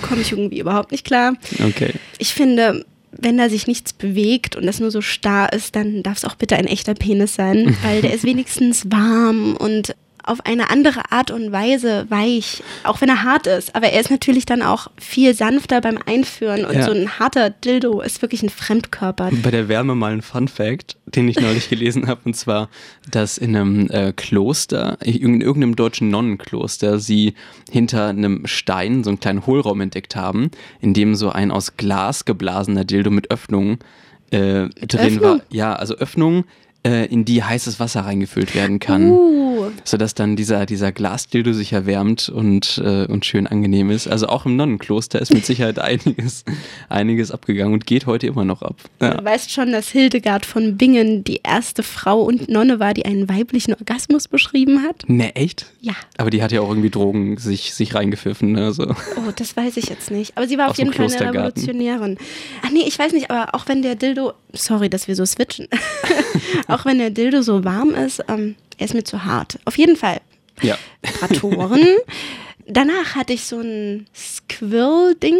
Komme 0.00 0.22
ich 0.22 0.32
irgendwie 0.32 0.58
überhaupt 0.60 0.90
nicht 0.90 1.04
klar. 1.04 1.34
okay. 1.62 1.92
Ich 2.16 2.32
finde, 2.32 2.86
wenn 3.24 3.38
da 3.38 3.48
sich 3.48 3.66
nichts 3.66 3.92
bewegt 3.92 4.54
und 4.54 4.66
das 4.66 4.80
nur 4.80 4.90
so 4.90 5.00
starr 5.00 5.52
ist, 5.52 5.74
dann 5.74 6.02
darf 6.02 6.18
es 6.18 6.24
auch 6.24 6.34
bitte 6.34 6.56
ein 6.56 6.66
echter 6.66 6.94
Penis 6.94 7.34
sein, 7.34 7.76
weil 7.82 8.02
der 8.02 8.14
ist 8.14 8.24
wenigstens 8.24 8.90
warm 8.90 9.56
und 9.56 9.96
auf 10.26 10.44
eine 10.46 10.70
andere 10.70 11.10
Art 11.12 11.30
und 11.30 11.52
Weise 11.52 12.06
weich, 12.08 12.62
auch 12.84 13.00
wenn 13.00 13.08
er 13.08 13.22
hart 13.22 13.46
ist. 13.46 13.74
Aber 13.74 13.88
er 13.88 14.00
ist 14.00 14.10
natürlich 14.10 14.46
dann 14.46 14.62
auch 14.62 14.88
viel 14.98 15.34
sanfter 15.34 15.80
beim 15.80 15.98
Einführen 16.06 16.64
und 16.64 16.74
Ja. 16.74 16.84
so 16.84 16.92
ein 16.92 17.18
harter 17.18 17.50
Dildo 17.50 18.00
ist 18.00 18.22
wirklich 18.22 18.42
ein 18.42 18.48
Fremdkörper. 18.50 19.30
Bei 19.42 19.50
der 19.50 19.68
Wärme 19.68 19.94
mal 19.94 20.12
ein 20.12 20.22
Fun 20.22 20.48
Fact, 20.48 20.96
den 21.06 21.28
ich 21.28 21.38
neulich 21.40 21.68
gelesen 21.68 22.06
habe, 22.08 22.22
und 22.24 22.34
zwar, 22.34 22.68
dass 23.10 23.38
in 23.38 23.54
einem 23.54 23.88
äh, 23.90 24.12
Kloster, 24.12 24.98
in 25.02 25.40
irgendeinem 25.40 25.76
deutschen 25.76 26.08
Nonnenkloster, 26.10 26.98
sie 26.98 27.34
hinter 27.70 28.08
einem 28.08 28.46
Stein 28.46 29.04
so 29.04 29.10
einen 29.10 29.20
kleinen 29.20 29.46
Hohlraum 29.46 29.80
entdeckt 29.80 30.16
haben, 30.16 30.50
in 30.80 30.94
dem 30.94 31.14
so 31.14 31.30
ein 31.30 31.50
aus 31.50 31.76
Glas 31.76 32.24
geblasener 32.24 32.84
Dildo 32.84 33.10
mit 33.10 33.30
Öffnung 33.30 33.78
äh, 34.30 34.68
drin 34.68 34.70
Öffnung? 34.92 35.22
war. 35.22 35.40
Ja, 35.50 35.74
also 35.74 35.94
Öffnung, 35.94 36.44
äh, 36.86 37.06
in 37.06 37.24
die 37.24 37.42
heißes 37.42 37.80
Wasser 37.80 38.02
reingefüllt 38.02 38.54
werden 38.54 38.78
kann. 38.78 39.10
Uh, 39.10 39.53
Oh. 39.68 39.72
Sodass 39.84 40.14
dann 40.14 40.36
dieser, 40.36 40.66
dieser 40.66 40.92
Glasdildo 40.92 41.52
sich 41.52 41.72
erwärmt 41.72 42.28
und, 42.28 42.80
äh, 42.84 43.06
und 43.06 43.24
schön 43.24 43.46
angenehm 43.46 43.90
ist. 43.90 44.06
Also 44.06 44.28
auch 44.28 44.46
im 44.46 44.56
Nonnenkloster 44.56 45.20
ist 45.20 45.32
mit 45.32 45.46
Sicherheit 45.46 45.78
einiges, 45.80 46.44
einiges 46.88 47.30
abgegangen 47.30 47.74
und 47.74 47.86
geht 47.86 48.06
heute 48.06 48.26
immer 48.26 48.44
noch 48.44 48.62
ab. 48.62 48.76
Ja. 49.00 49.14
Du 49.14 49.24
weißt 49.24 49.50
schon, 49.50 49.72
dass 49.72 49.88
Hildegard 49.88 50.46
von 50.46 50.76
Bingen 50.76 51.24
die 51.24 51.40
erste 51.42 51.82
Frau 51.82 52.22
und 52.22 52.48
Nonne 52.48 52.80
war, 52.80 52.94
die 52.94 53.04
einen 53.04 53.28
weiblichen 53.28 53.74
Orgasmus 53.74 54.28
beschrieben 54.28 54.82
hat. 54.82 55.08
Ne, 55.08 55.34
echt? 55.36 55.66
Ja. 55.80 55.94
Aber 56.18 56.30
die 56.30 56.42
hat 56.42 56.52
ja 56.52 56.60
auch 56.60 56.68
irgendwie 56.68 56.90
Drogen 56.90 57.36
sich, 57.38 57.74
sich 57.74 57.94
reingepfiffen. 57.94 58.52
Ne? 58.52 58.72
So. 58.72 58.84
Oh, 58.90 59.30
das 59.34 59.56
weiß 59.56 59.76
ich 59.76 59.86
jetzt 59.86 60.10
nicht. 60.10 60.36
Aber 60.36 60.46
sie 60.46 60.58
war 60.58 60.66
Aus 60.66 60.72
auf 60.72 60.78
jeden 60.78 60.92
Fall 60.92 61.06
eine. 61.12 61.34
Revolutionärin. 61.34 62.18
Ach 62.64 62.70
nee, 62.70 62.84
ich 62.86 62.98
weiß 62.98 63.12
nicht, 63.12 63.30
aber 63.30 63.54
auch 63.54 63.68
wenn 63.68 63.82
der 63.82 63.94
Dildo, 63.94 64.32
sorry, 64.52 64.88
dass 64.88 65.08
wir 65.08 65.16
so 65.16 65.24
switchen, 65.24 65.68
auch 66.68 66.84
wenn 66.84 66.98
der 66.98 67.10
Dildo 67.10 67.42
so 67.42 67.64
warm 67.64 67.94
ist, 67.94 68.22
ähm, 68.28 68.54
er 68.78 68.86
ist 68.86 68.94
mir 68.94 69.04
zu 69.04 69.24
hart. 69.24 69.58
Auf 69.64 69.78
jeden 69.78 69.96
Fall. 69.96 70.20
Ja. 70.62 70.78
Vibratoren. 71.02 71.86
Danach 72.66 73.14
hatte 73.14 73.32
ich 73.32 73.44
so 73.44 73.60
ein 73.60 74.06
Squirrel-Ding. 74.14 75.38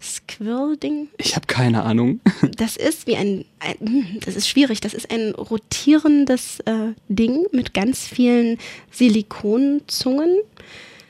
Squirrel-Ding. 0.00 1.08
Ich 1.18 1.36
habe 1.36 1.46
keine 1.46 1.82
Ahnung. 1.82 2.20
Das 2.56 2.76
ist 2.76 3.06
wie 3.06 3.16
ein, 3.16 3.46
ein, 3.58 3.76
hm, 3.80 4.20
das 4.22 4.36
ist 4.36 4.46
schwierig, 4.46 4.80
das 4.80 4.92
ist 4.92 5.10
ein 5.10 5.34
rotierendes 5.34 6.60
äh, 6.60 6.92
Ding 7.08 7.46
mit 7.52 7.72
ganz 7.72 8.06
vielen 8.06 8.58
Silikonzungen. 8.90 10.40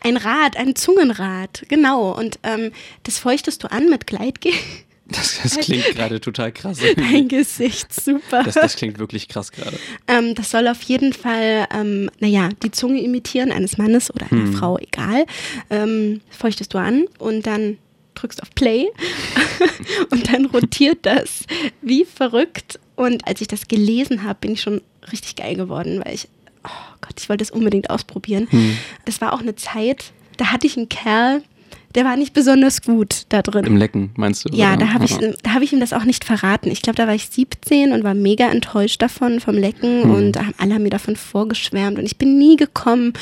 Ein 0.01 0.17
Rad, 0.17 0.57
ein 0.57 0.77
Zungenrad, 0.77 1.65
genau. 1.69 2.17
Und 2.17 2.39
ähm, 2.45 2.71
das 3.03 3.19
feuchtest 3.19 3.65
du 3.65 3.71
an 3.71 3.89
mit 3.89 4.07
Gleitgel. 4.07 4.53
Das, 5.11 5.41
das 5.43 5.59
klingt 5.59 5.85
gerade 5.87 6.21
total 6.21 6.53
krass. 6.53 6.79
Dein 6.97 7.29
Gesicht, 7.29 7.93
super. 7.93 8.43
Das, 8.45 8.55
das 8.55 8.77
klingt 8.77 8.99
wirklich 8.99 9.29
krass 9.29 9.53
gerade. 9.53 9.77
Ähm, 10.07 10.35
das 10.35 10.51
soll 10.51 10.69
auf 10.69 10.83
jeden 10.83 11.13
Fall, 11.13 11.67
ähm, 11.75 12.11
naja, 12.21 12.51
die 12.63 12.71
Zunge 12.71 13.03
imitieren 13.03 13.53
eines 13.53 13.79
Mannes 13.79 14.13
oder 14.15 14.31
einer 14.31 14.53
Frau, 14.53 14.79
egal. 14.79 15.27
Ähm, 15.69 16.21
feuchtest 16.31 16.75
du 16.75 16.79
an 16.79 17.07
und 17.19 17.47
dann 17.47 17.79
drückst 18.15 18.43
auf 18.43 18.51
Play 18.55 18.89
und 20.11 20.33
dann 20.33 20.47
rotiert 20.47 20.99
das 21.03 21.45
wie 21.83 22.05
verrückt. 22.05 22.79
Und 22.97 23.27
als 23.27 23.41
ich 23.41 23.49
das 23.49 23.67
gelesen 23.69 24.25
habe, 24.25 24.39
bin 24.41 24.53
ich 24.53 24.61
schon 24.61 24.83
richtig 25.11 25.37
geil 25.37 25.57
geworden, 25.57 26.03
weil 26.05 26.15
ich, 26.15 26.29
oh 26.65 26.97
Gott, 27.01 27.15
ich 27.19 27.29
wollte 27.29 27.43
es 27.43 27.51
unbedingt 27.51 27.89
ausprobieren. 27.91 28.47
Das 29.07 29.21
war 29.21 29.33
auch 29.33 29.41
eine 29.41 29.57
Zeit, 29.57 30.13
da 30.37 30.47
hatte 30.53 30.67
ich 30.67 30.77
einen 30.77 30.89
Kerl, 30.89 31.43
der 31.95 32.05
war 32.05 32.17
nicht 32.17 32.33
besonders 32.33 32.83
gut 32.83 33.25
da 33.31 33.43
drin. 33.43 33.65
Im 33.65 33.77
Lecken, 33.77 34.11
meinst 34.17 34.45
du? 34.45 34.55
Ja, 34.55 34.75
oder? 34.75 34.87
da 34.87 34.93
habe 34.93 35.05
ich, 35.05 35.17
da 35.43 35.55
hab 35.55 35.63
ich 35.63 35.73
ihm 35.73 35.81
das 35.81 35.93
auch 35.93 36.05
nicht 36.05 36.25
verraten. 36.25 36.71
Ich 36.71 36.83
glaube, 36.83 36.97
da 36.97 37.07
war 37.07 37.15
ich 37.15 37.29
17 37.29 37.93
und 37.93 38.05
war 38.05 38.15
mega 38.15 38.51
enttäuscht 38.51 39.03
davon, 39.03 39.41
vom 39.41 39.57
Lecken. 39.57 40.05
Hm. 40.05 40.11
Und 40.11 40.33
da 40.33 40.47
haben 40.47 40.55
alle 40.59 40.79
mir 40.79 40.91
davon 40.91 41.17
vorgeschwärmt. 41.17 41.99
Und 41.99 42.05
ich 42.07 42.17
bin 42.17 42.39
nie 42.39 42.57
gekommen. 42.57 43.13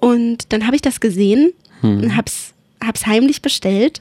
Und 0.00 0.52
dann 0.52 0.66
habe 0.66 0.76
ich 0.76 0.82
das 0.82 1.00
gesehen 1.00 1.52
Hm. 1.80 2.02
und 2.02 2.16
hab's, 2.16 2.54
hab's 2.82 3.06
heimlich 3.06 3.42
bestellt. 3.42 4.00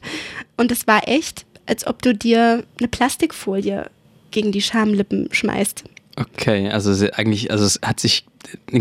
Und 0.57 0.71
es 0.71 0.87
war 0.87 1.07
echt, 1.07 1.45
als 1.65 1.85
ob 1.85 2.01
du 2.01 2.13
dir 2.13 2.63
eine 2.79 2.87
Plastikfolie 2.87 3.89
gegen 4.31 4.51
die 4.51 4.61
Schamlippen 4.61 5.27
schmeißt. 5.31 5.83
Okay, 6.15 6.69
also 6.69 6.91
eigentlich, 7.13 7.51
also 7.51 7.65
es 7.65 7.79
hat 7.83 7.99
sich 7.99 8.25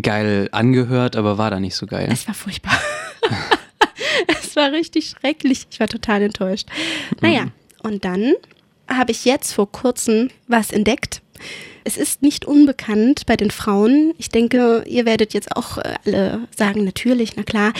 geil 0.02 0.48
angehört, 0.52 1.16
aber 1.16 1.38
war 1.38 1.50
da 1.50 1.60
nicht 1.60 1.74
so 1.74 1.86
geil. 1.86 2.08
Es 2.12 2.26
war 2.28 2.34
furchtbar. 2.34 2.78
war 4.56 4.72
richtig 4.72 5.10
schrecklich. 5.10 5.66
Ich 5.70 5.80
war 5.80 5.88
total 5.88 6.22
enttäuscht. 6.22 6.68
Naja, 7.20 7.48
und 7.82 8.04
dann 8.04 8.34
habe 8.88 9.12
ich 9.12 9.24
jetzt 9.24 9.52
vor 9.52 9.70
kurzem 9.70 10.28
was 10.48 10.70
entdeckt. 10.70 11.22
Es 11.84 11.96
ist 11.96 12.22
nicht 12.22 12.44
unbekannt 12.44 13.26
bei 13.26 13.36
den 13.36 13.50
Frauen. 13.50 14.14
Ich 14.18 14.28
denke, 14.28 14.84
ihr 14.86 15.04
werdet 15.04 15.34
jetzt 15.34 15.56
auch 15.56 15.78
äh, 15.78 15.96
alle 16.06 16.46
sagen, 16.56 16.84
natürlich, 16.84 17.36
na 17.36 17.42
klar. 17.42 17.72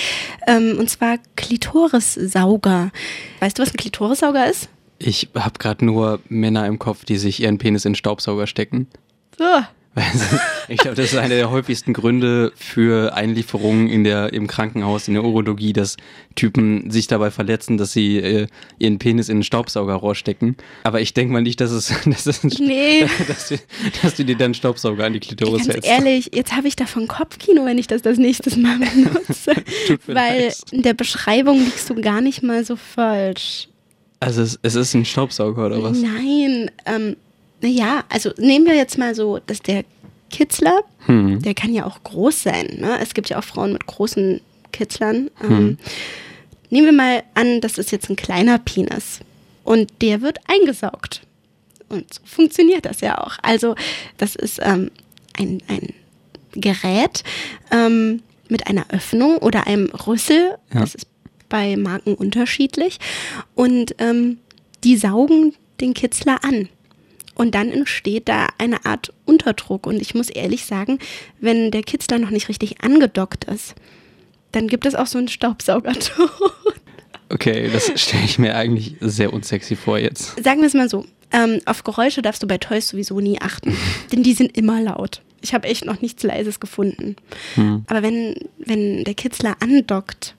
Ähm, 0.46 0.76
und 0.78 0.90
zwar 0.90 1.18
Klitorissauger. 1.36 2.90
Weißt 3.40 3.58
du, 3.58 3.62
was 3.62 3.72
ein 3.72 3.76
Klitorissauger 3.76 4.50
ist? 4.50 4.68
Ich 4.98 5.28
habe 5.34 5.58
gerade 5.58 5.84
nur 5.84 6.20
Männer 6.28 6.66
im 6.66 6.78
Kopf, 6.78 7.04
die 7.04 7.16
sich 7.16 7.40
ihren 7.42 7.58
Penis 7.58 7.84
in 7.84 7.94
Staubsauger 7.94 8.46
stecken. 8.46 8.88
So. 9.38 9.44
Ich 10.68 10.78
glaube, 10.78 10.96
das 10.96 11.12
ist 11.12 11.18
einer 11.18 11.34
der 11.34 11.50
häufigsten 11.50 11.92
Gründe 11.92 12.52
für 12.54 13.14
Einlieferungen 13.14 13.88
in 13.88 14.04
der, 14.04 14.32
im 14.32 14.46
Krankenhaus, 14.46 15.08
in 15.08 15.14
der 15.14 15.24
Urologie, 15.24 15.72
dass 15.72 15.96
Typen 16.34 16.90
sich 16.90 17.08
dabei 17.08 17.30
verletzen, 17.30 17.76
dass 17.76 17.92
sie 17.92 18.16
äh, 18.16 18.46
ihren 18.78 18.98
Penis 18.98 19.28
in 19.28 19.40
ein 19.40 19.42
Staubsaugerrohr 19.42 20.14
stecken. 20.14 20.56
Aber 20.84 21.00
ich 21.00 21.12
denke 21.12 21.32
mal 21.32 21.42
nicht, 21.42 21.60
dass 21.60 21.72
es, 21.72 21.92
dass, 22.06 22.26
es 22.26 22.42
Nee. 22.58 23.06
dass, 23.28 23.48
du, 23.48 23.56
dass 24.02 24.14
du 24.14 24.24
dir 24.24 24.36
dann 24.36 24.54
Staubsauger 24.54 25.04
an 25.04 25.12
die 25.12 25.20
Klitoris 25.20 25.66
Ganz 25.66 25.74
hältst. 25.74 25.90
ehrlich, 25.90 26.30
jetzt 26.32 26.56
habe 26.56 26.68
ich 26.68 26.76
davon 26.76 27.08
Kopfkino, 27.08 27.66
wenn 27.66 27.76
ich 27.76 27.86
das 27.86 28.02
das 28.02 28.18
nächste 28.18 28.58
Mal 28.58 28.78
benutze. 28.78 29.52
Weil 30.06 30.44
leid. 30.44 30.56
in 30.70 30.82
der 30.82 30.94
Beschreibung 30.94 31.58
liegst 31.58 31.90
du 31.90 32.00
gar 32.00 32.20
nicht 32.20 32.42
mal 32.42 32.64
so 32.64 32.76
falsch. 32.76 33.68
Also 34.20 34.42
es, 34.42 34.58
es 34.62 34.76
ist 34.76 34.94
ein 34.94 35.04
Staubsauger 35.04 35.66
oder 35.66 35.82
was? 35.82 35.98
Nein, 36.00 36.70
ähm, 36.86 37.16
naja, 37.62 38.04
also 38.08 38.30
nehmen 38.38 38.66
wir 38.66 38.74
jetzt 38.74 38.98
mal 38.98 39.14
so, 39.14 39.38
dass 39.46 39.60
der 39.62 39.84
Kitzler, 40.30 40.82
Hm. 41.06 41.40
der 41.42 41.54
kann 41.54 41.72
ja 41.72 41.86
auch 41.86 42.02
groß 42.02 42.42
sein. 42.42 42.76
Ne? 42.78 42.98
Es 43.00 43.14
gibt 43.14 43.28
ja 43.28 43.38
auch 43.38 43.44
Frauen 43.44 43.72
mit 43.72 43.86
großen 43.86 44.40
Kitzlern. 44.72 45.30
Ähm, 45.42 45.48
Hm. 45.48 45.78
Nehmen 46.70 46.86
wir 46.86 46.92
mal 46.92 47.22
an, 47.34 47.60
das 47.60 47.76
ist 47.78 47.92
jetzt 47.92 48.08
ein 48.08 48.16
kleiner 48.16 48.58
Penis 48.58 49.20
und 49.64 49.90
der 50.00 50.22
wird 50.22 50.38
eingesaugt. 50.48 51.20
Und 51.90 52.14
so 52.14 52.20
funktioniert 52.24 52.86
das 52.86 53.02
ja 53.02 53.18
auch. 53.18 53.36
Also 53.42 53.74
das 54.16 54.34
ist 54.36 54.58
ähm, 54.62 54.90
ein, 55.38 55.62
ein 55.68 55.92
Gerät 56.52 57.24
ähm, 57.70 58.22
mit 58.48 58.66
einer 58.68 58.86
Öffnung 58.90 59.36
oder 59.38 59.66
einem 59.66 59.90
Rüssel. 60.06 60.56
Ja. 60.72 60.80
Das 60.80 60.94
ist 60.94 61.06
bei 61.50 61.76
Marken 61.76 62.14
unterschiedlich. 62.14 62.98
Und 63.54 63.94
ähm, 63.98 64.38
die 64.84 64.96
saugen 64.96 65.54
den 65.82 65.92
Kitzler 65.92 66.42
an. 66.42 66.70
Und 67.42 67.56
dann 67.56 67.72
entsteht 67.72 68.28
da 68.28 68.46
eine 68.58 68.86
Art 68.86 69.12
Unterdruck. 69.24 69.88
Und 69.88 70.00
ich 70.00 70.14
muss 70.14 70.30
ehrlich 70.30 70.64
sagen, 70.64 71.00
wenn 71.40 71.72
der 71.72 71.82
Kitzler 71.82 72.20
noch 72.20 72.30
nicht 72.30 72.48
richtig 72.48 72.84
angedockt 72.84 73.46
ist, 73.46 73.74
dann 74.52 74.68
gibt 74.68 74.86
es 74.86 74.94
auch 74.94 75.08
so 75.08 75.18
einen 75.18 75.28
Staubsaugerton. 75.28 76.30
Okay, 77.28 77.70
das 77.72 77.90
stelle 77.98 78.24
ich 78.26 78.38
mir 78.38 78.54
eigentlich 78.54 78.96
sehr 79.00 79.32
unsexy 79.32 79.74
vor 79.74 79.96
jetzt. 79.96 80.36
Sagen 80.44 80.60
wir 80.60 80.66
es 80.66 80.74
mal 80.74 80.90
so. 80.90 81.06
Ähm, 81.30 81.60
auf 81.64 81.82
Geräusche 81.82 82.20
darfst 82.20 82.42
du 82.42 82.46
bei 82.46 82.58
Toys 82.58 82.88
sowieso 82.88 83.20
nie 83.20 83.40
achten, 83.40 83.74
denn 84.12 84.22
die 84.22 84.34
sind 84.34 84.54
immer 84.54 84.82
laut. 84.82 85.22
Ich 85.40 85.54
habe 85.54 85.66
echt 85.66 85.86
noch 85.86 86.02
nichts 86.02 86.22
Leises 86.22 86.60
gefunden. 86.60 87.16
Hm. 87.54 87.84
Aber 87.86 88.02
wenn, 88.02 88.34
wenn 88.58 89.04
der 89.04 89.14
Kitzler 89.14 89.56
andockt, 89.60 90.34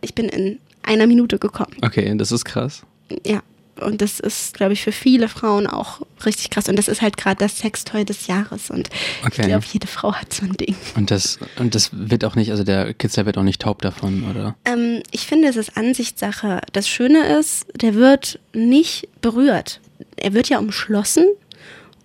ich 0.00 0.16
bin 0.16 0.28
in 0.28 0.58
einer 0.82 1.06
Minute 1.06 1.38
gekommen. 1.38 1.76
Okay, 1.82 2.12
das 2.16 2.32
ist 2.32 2.44
krass. 2.44 2.82
Ja. 3.24 3.40
Und 3.84 4.00
das 4.00 4.18
ist, 4.20 4.54
glaube 4.54 4.72
ich, 4.72 4.82
für 4.82 4.92
viele 4.92 5.28
Frauen 5.28 5.66
auch 5.66 6.00
richtig 6.24 6.50
krass. 6.50 6.68
Und 6.68 6.76
das 6.76 6.88
ist 6.88 7.02
halt 7.02 7.16
gerade 7.16 7.36
das 7.38 7.58
Sextoy 7.58 8.04
des 8.04 8.26
Jahres. 8.26 8.70
Und 8.70 8.88
ich 9.20 9.26
Okay. 9.26 9.46
glaube, 9.46 9.64
jede 9.72 9.86
Frau 9.86 10.14
hat 10.14 10.32
so 10.32 10.44
ein 10.44 10.52
Ding. 10.52 10.74
Und 10.96 11.10
das, 11.10 11.38
und 11.58 11.74
das 11.74 11.90
wird 11.92 12.24
auch 12.24 12.34
nicht, 12.34 12.50
also 12.50 12.64
der 12.64 12.94
Kitzler 12.94 13.26
wird 13.26 13.38
auch 13.38 13.42
nicht 13.42 13.60
taub 13.62 13.82
davon, 13.82 14.24
oder? 14.30 14.56
Ähm, 14.64 15.02
ich 15.10 15.26
finde, 15.26 15.48
es 15.48 15.56
ist 15.56 15.76
Ansichtssache. 15.76 16.60
Das 16.72 16.88
Schöne 16.88 17.38
ist, 17.38 17.66
der 17.80 17.94
wird 17.94 18.38
nicht 18.52 19.08
berührt. 19.20 19.80
Er 20.16 20.32
wird 20.32 20.48
ja 20.48 20.58
umschlossen 20.58 21.26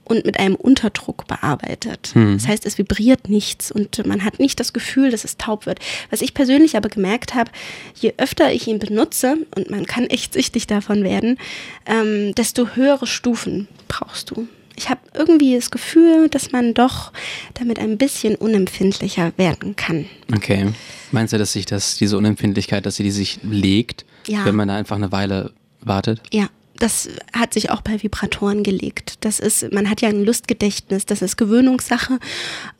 und 0.09 0.25
mit 0.25 0.39
einem 0.39 0.55
Unterdruck 0.55 1.27
bearbeitet. 1.27 2.11
Hm. 2.13 2.37
Das 2.37 2.47
heißt, 2.47 2.65
es 2.65 2.77
vibriert 2.77 3.29
nichts 3.29 3.71
und 3.71 4.05
man 4.05 4.25
hat 4.25 4.39
nicht 4.39 4.59
das 4.59 4.73
Gefühl, 4.73 5.11
dass 5.11 5.23
es 5.23 5.37
taub 5.37 5.65
wird. 5.65 5.79
Was 6.09 6.21
ich 6.21 6.33
persönlich 6.33 6.75
aber 6.75 6.89
gemerkt 6.89 7.35
habe, 7.35 7.51
je 7.95 8.13
öfter 8.17 8.51
ich 8.51 8.67
ihn 8.67 8.79
benutze, 8.79 9.37
und 9.55 9.69
man 9.69 9.85
kann 9.85 10.05
echt 10.05 10.33
süchtig 10.33 10.67
davon 10.67 11.03
werden, 11.03 11.37
ähm, 11.85 12.33
desto 12.35 12.69
höhere 12.75 13.07
Stufen 13.07 13.67
brauchst 13.87 14.31
du. 14.31 14.47
Ich 14.75 14.89
habe 14.89 15.01
irgendwie 15.13 15.55
das 15.55 15.71
Gefühl, 15.71 16.29
dass 16.29 16.51
man 16.51 16.73
doch 16.73 17.11
damit 17.55 17.79
ein 17.79 17.97
bisschen 17.97 18.35
unempfindlicher 18.35 19.33
werden 19.37 19.75
kann. 19.75 20.05
Okay. 20.33 20.67
Meinst 21.11 21.33
du, 21.33 21.37
dass 21.37 21.53
sich 21.53 21.65
das, 21.65 21.97
diese 21.97 22.17
Unempfindlichkeit, 22.17 22.85
dass 22.85 22.95
sie 22.95 23.03
die 23.03 23.11
sich 23.11 23.39
legt, 23.43 24.05
Ja. 24.27 24.45
wenn 24.45 24.55
man 24.55 24.69
da 24.69 24.75
einfach 24.75 24.95
eine 24.95 25.11
Weile 25.11 25.51
wartet? 25.81 26.21
Ja, 26.31 26.47
das 26.79 27.09
hat 27.33 27.53
sich 27.53 27.69
auch 27.69 27.81
bei 27.81 28.01
Vibratoren 28.01 28.63
gelegt. 28.63 29.15
Das 29.21 29.39
ist, 29.39 29.71
man 29.71 29.89
hat 29.89 30.01
ja 30.01 30.09
ein 30.09 30.23
Lustgedächtnis, 30.23 31.05
das 31.05 31.21
ist 31.21 31.37
Gewöhnungssache. 31.37 32.19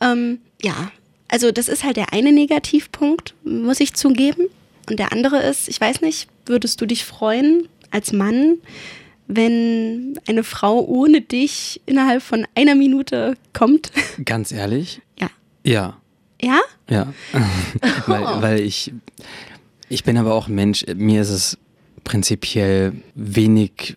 Ähm, 0.02 0.40
ja, 0.62 0.92
also 1.28 1.52
das 1.52 1.68
ist 1.68 1.84
halt 1.84 1.98
der 1.98 2.14
eine 2.14 2.32
Negativpunkt, 2.32 3.36
muss 3.44 3.80
ich 3.80 3.94
zugeben. 3.94 4.48
Und 4.90 5.00
der 5.00 5.12
andere 5.12 5.38
ist, 5.44 5.70
ich 5.70 5.80
weiß 5.80 6.02
nicht, 6.02 6.28
würdest 6.46 6.82
du 6.82 6.86
dich 6.86 7.06
freuen 7.06 7.68
als 7.92 8.12
Mann, 8.12 8.58
wenn 9.28 10.20
eine 10.28 10.44
Frau 10.44 10.84
ohne 10.84 11.22
dich 11.22 11.82
innerhalb 11.86 12.24
von 12.24 12.48
einer 12.56 12.74
Minute 12.74 13.36
kommt? 13.54 13.92
Ganz 14.26 14.52
ehrlich? 14.52 15.02
ja. 15.20 15.30
Ja. 15.64 15.98
Ja? 16.42 16.62
Ja. 16.90 17.14
weil, 18.08 18.42
weil 18.42 18.60
ich, 18.62 18.94
ich 19.90 20.04
bin 20.04 20.18
aber 20.18 20.34
auch 20.34 20.48
Mensch, 20.48 20.86
mir 20.96 21.22
ist 21.22 21.30
es 21.30 21.58
prinzipiell 22.10 22.94
wenig, 23.14 23.96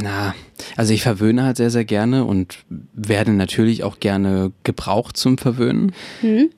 na, 0.00 0.34
also 0.76 0.94
ich 0.94 1.02
verwöhne 1.02 1.42
halt 1.42 1.56
sehr, 1.56 1.70
sehr 1.70 1.84
gerne 1.84 2.24
und 2.24 2.58
werde 2.94 3.32
natürlich 3.32 3.82
auch 3.82 3.98
gerne 3.98 4.52
gebraucht 4.62 5.16
zum 5.16 5.36
Verwöhnen. 5.36 5.92
Hm? 6.20 6.50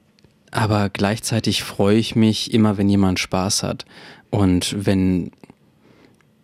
aber 0.53 0.91
gleichzeitig 0.91 1.65
freue 1.65 1.97
ich 1.97 2.15
mich 2.15 2.53
immer, 2.53 2.77
wenn 2.77 2.89
jemand 2.89 3.19
Spaß 3.19 3.65
hat. 3.65 3.85
Und 4.31 4.87
wenn. 4.87 5.33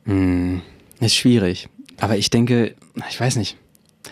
Mh, 0.06 0.12
hm, 0.14 0.62
ist 1.00 1.14
schwierig. 1.14 1.68
Aber 2.00 2.16
ich 2.16 2.30
denke, 2.30 2.74
ich 3.08 3.20
weiß 3.20 3.36
nicht. 3.36 3.56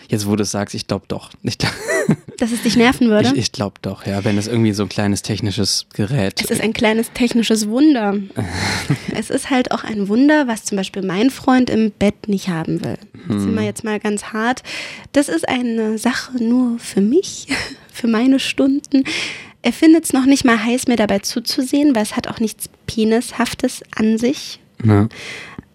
Jetzt, 0.09 0.27
wo 0.27 0.35
du 0.35 0.43
es 0.43 0.51
sagst, 0.51 0.75
ich 0.75 0.87
glaube 0.87 1.05
doch. 1.07 1.31
Ich, 1.43 1.57
Dass 2.37 2.51
es 2.51 2.63
dich 2.63 2.75
nerven 2.75 3.09
würde? 3.09 3.29
Ich, 3.29 3.37
ich 3.37 3.51
glaube 3.51 3.75
doch, 3.81 4.05
ja. 4.05 4.23
Wenn 4.23 4.37
es 4.37 4.47
irgendwie 4.47 4.73
so 4.73 4.83
ein 4.83 4.89
kleines 4.89 5.21
technisches 5.21 5.87
Gerät. 5.93 6.41
Es 6.41 6.51
ist 6.51 6.61
ein 6.61 6.73
kleines 6.73 7.11
technisches 7.13 7.67
Wunder. 7.67 8.15
es 9.15 9.29
ist 9.29 9.49
halt 9.49 9.71
auch 9.71 9.83
ein 9.83 10.07
Wunder, 10.07 10.47
was 10.47 10.63
zum 10.63 10.77
Beispiel 10.77 11.03
mein 11.03 11.29
Freund 11.29 11.69
im 11.69 11.91
Bett 11.91 12.27
nicht 12.27 12.49
haben 12.49 12.83
will. 12.83 12.97
Hm. 13.27 13.39
Sind 13.39 13.55
wir 13.55 13.63
jetzt 13.63 13.83
mal 13.83 13.99
ganz 13.99 14.25
hart. 14.25 14.63
Das 15.13 15.29
ist 15.29 15.47
eine 15.47 15.97
Sache 15.97 16.41
nur 16.41 16.79
für 16.79 17.01
mich, 17.01 17.47
für 17.91 18.07
meine 18.07 18.39
Stunden. 18.39 19.03
Er 19.61 19.73
findet 19.73 20.05
es 20.05 20.13
noch 20.13 20.25
nicht 20.25 20.45
mal 20.45 20.63
heiß, 20.63 20.87
mir 20.87 20.95
dabei 20.95 21.19
zuzusehen, 21.19 21.95
weil 21.95 22.03
es 22.03 22.15
hat 22.15 22.27
auch 22.27 22.39
nichts 22.39 22.69
Penishaftes 22.85 23.81
an 23.95 24.17
sich. 24.17 24.59
Ja. 24.85 25.09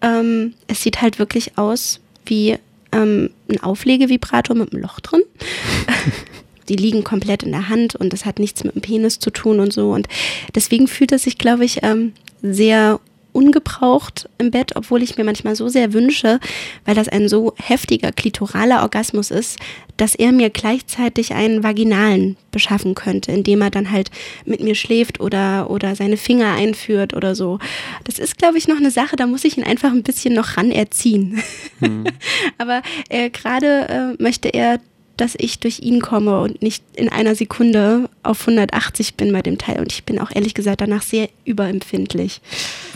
Ähm, 0.01 0.53
es 0.67 0.81
sieht 0.81 1.01
halt 1.01 1.19
wirklich 1.19 1.57
aus 1.57 1.99
wie 2.25 2.57
ähm, 2.93 3.29
ein 3.49 3.61
Auflegevibrator 3.61 4.55
mit 4.55 4.73
einem 4.73 4.81
Loch 4.81 4.99
drin. 4.99 5.21
Die 6.69 6.75
liegen 6.77 7.03
komplett 7.03 7.43
in 7.43 7.51
der 7.51 7.67
Hand 7.67 7.95
und 7.95 8.13
das 8.13 8.25
hat 8.25 8.39
nichts 8.39 8.63
mit 8.63 8.73
dem 8.75 8.81
Penis 8.81 9.19
zu 9.19 9.31
tun 9.31 9.59
und 9.59 9.73
so. 9.73 9.91
Und 9.91 10.07
deswegen 10.55 10.87
fühlt 10.87 11.11
es 11.11 11.23
sich, 11.23 11.37
glaube 11.37 11.65
ich, 11.65 11.83
ähm, 11.83 12.13
sehr 12.41 13.01
ungebraucht 13.33 14.29
im 14.37 14.51
Bett, 14.51 14.75
obwohl 14.75 15.03
ich 15.03 15.17
mir 15.17 15.23
manchmal 15.23 15.55
so 15.55 15.67
sehr 15.67 15.91
wünsche, 15.91 16.39
weil 16.85 16.95
das 16.95 17.09
ein 17.09 17.27
so 17.27 17.53
heftiger 17.57 18.11
klitoraler 18.11 18.81
Orgasmus 18.81 19.31
ist, 19.31 19.59
dass 19.97 20.15
er 20.15 20.31
mir 20.31 20.49
gleichzeitig 20.49 21.33
einen 21.33 21.63
vaginalen 21.63 22.37
beschaffen 22.51 22.95
könnte, 22.95 23.31
indem 23.31 23.61
er 23.61 23.69
dann 23.69 23.91
halt 23.91 24.09
mit 24.45 24.61
mir 24.61 24.75
schläft 24.75 25.19
oder, 25.19 25.69
oder 25.69 25.95
seine 25.95 26.17
Finger 26.17 26.53
einführt 26.53 27.13
oder 27.13 27.35
so. 27.35 27.59
Das 28.03 28.19
ist, 28.19 28.37
glaube 28.37 28.57
ich, 28.57 28.67
noch 28.67 28.77
eine 28.77 28.91
Sache, 28.91 29.15
da 29.15 29.27
muss 29.27 29.43
ich 29.43 29.57
ihn 29.57 29.63
einfach 29.63 29.91
ein 29.91 30.03
bisschen 30.03 30.33
noch 30.33 30.57
ran 30.57 30.71
erziehen. 30.71 31.41
Hm. 31.79 32.05
Aber 32.57 32.81
äh, 33.09 33.29
gerade 33.29 34.15
äh, 34.19 34.23
möchte 34.23 34.49
er 34.49 34.79
dass 35.17 35.35
ich 35.37 35.59
durch 35.59 35.79
ihn 35.79 36.01
komme 36.01 36.39
und 36.41 36.61
nicht 36.61 36.83
in 36.95 37.09
einer 37.09 37.35
Sekunde 37.35 38.09
auf 38.23 38.41
180 38.41 39.15
bin 39.15 39.31
bei 39.31 39.41
dem 39.41 39.57
Teil. 39.57 39.79
Und 39.79 39.91
ich 39.91 40.03
bin 40.05 40.19
auch 40.19 40.31
ehrlich 40.33 40.53
gesagt 40.53 40.81
danach 40.81 41.03
sehr 41.03 41.29
überempfindlich. 41.45 42.41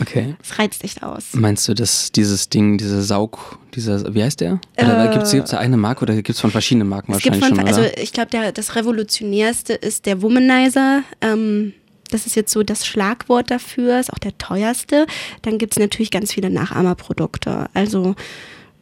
Okay. 0.00 0.34
Es 0.42 0.58
reizt 0.58 0.82
echt 0.82 1.02
aus. 1.02 1.28
Meinst 1.34 1.68
du, 1.68 1.74
dass 1.74 2.10
dieses 2.10 2.48
Ding, 2.48 2.76
dieser 2.78 3.02
Saug, 3.02 3.58
dieser, 3.74 4.14
wie 4.14 4.22
heißt 4.22 4.40
der? 4.40 4.60
Oder 4.76 5.10
äh, 5.10 5.12
gibt 5.12 5.32
es 5.32 5.50
da 5.50 5.58
eine 5.58 5.76
Marke 5.76 6.02
oder 6.02 6.14
gibt 6.16 6.30
es 6.30 6.40
von 6.40 6.50
verschiedenen 6.50 6.88
Marken 6.88 7.12
wahrscheinlich 7.12 7.44
von, 7.44 7.56
schon? 7.56 7.66
Also 7.66 7.82
ich 7.82 8.12
glaube, 8.12 8.52
das 8.52 8.74
revolutionärste 8.74 9.74
ist 9.74 10.06
der 10.06 10.20
Womanizer. 10.20 11.02
Ähm, 11.20 11.72
das 12.10 12.26
ist 12.26 12.36
jetzt 12.36 12.52
so 12.52 12.62
das 12.62 12.86
Schlagwort 12.86 13.50
dafür, 13.50 14.00
ist 14.00 14.12
auch 14.12 14.18
der 14.18 14.36
teuerste. 14.38 15.06
Dann 15.42 15.58
gibt 15.58 15.74
es 15.74 15.78
natürlich 15.78 16.10
ganz 16.10 16.32
viele 16.32 16.50
Nachahmerprodukte. 16.50 17.68
Also 17.74 18.14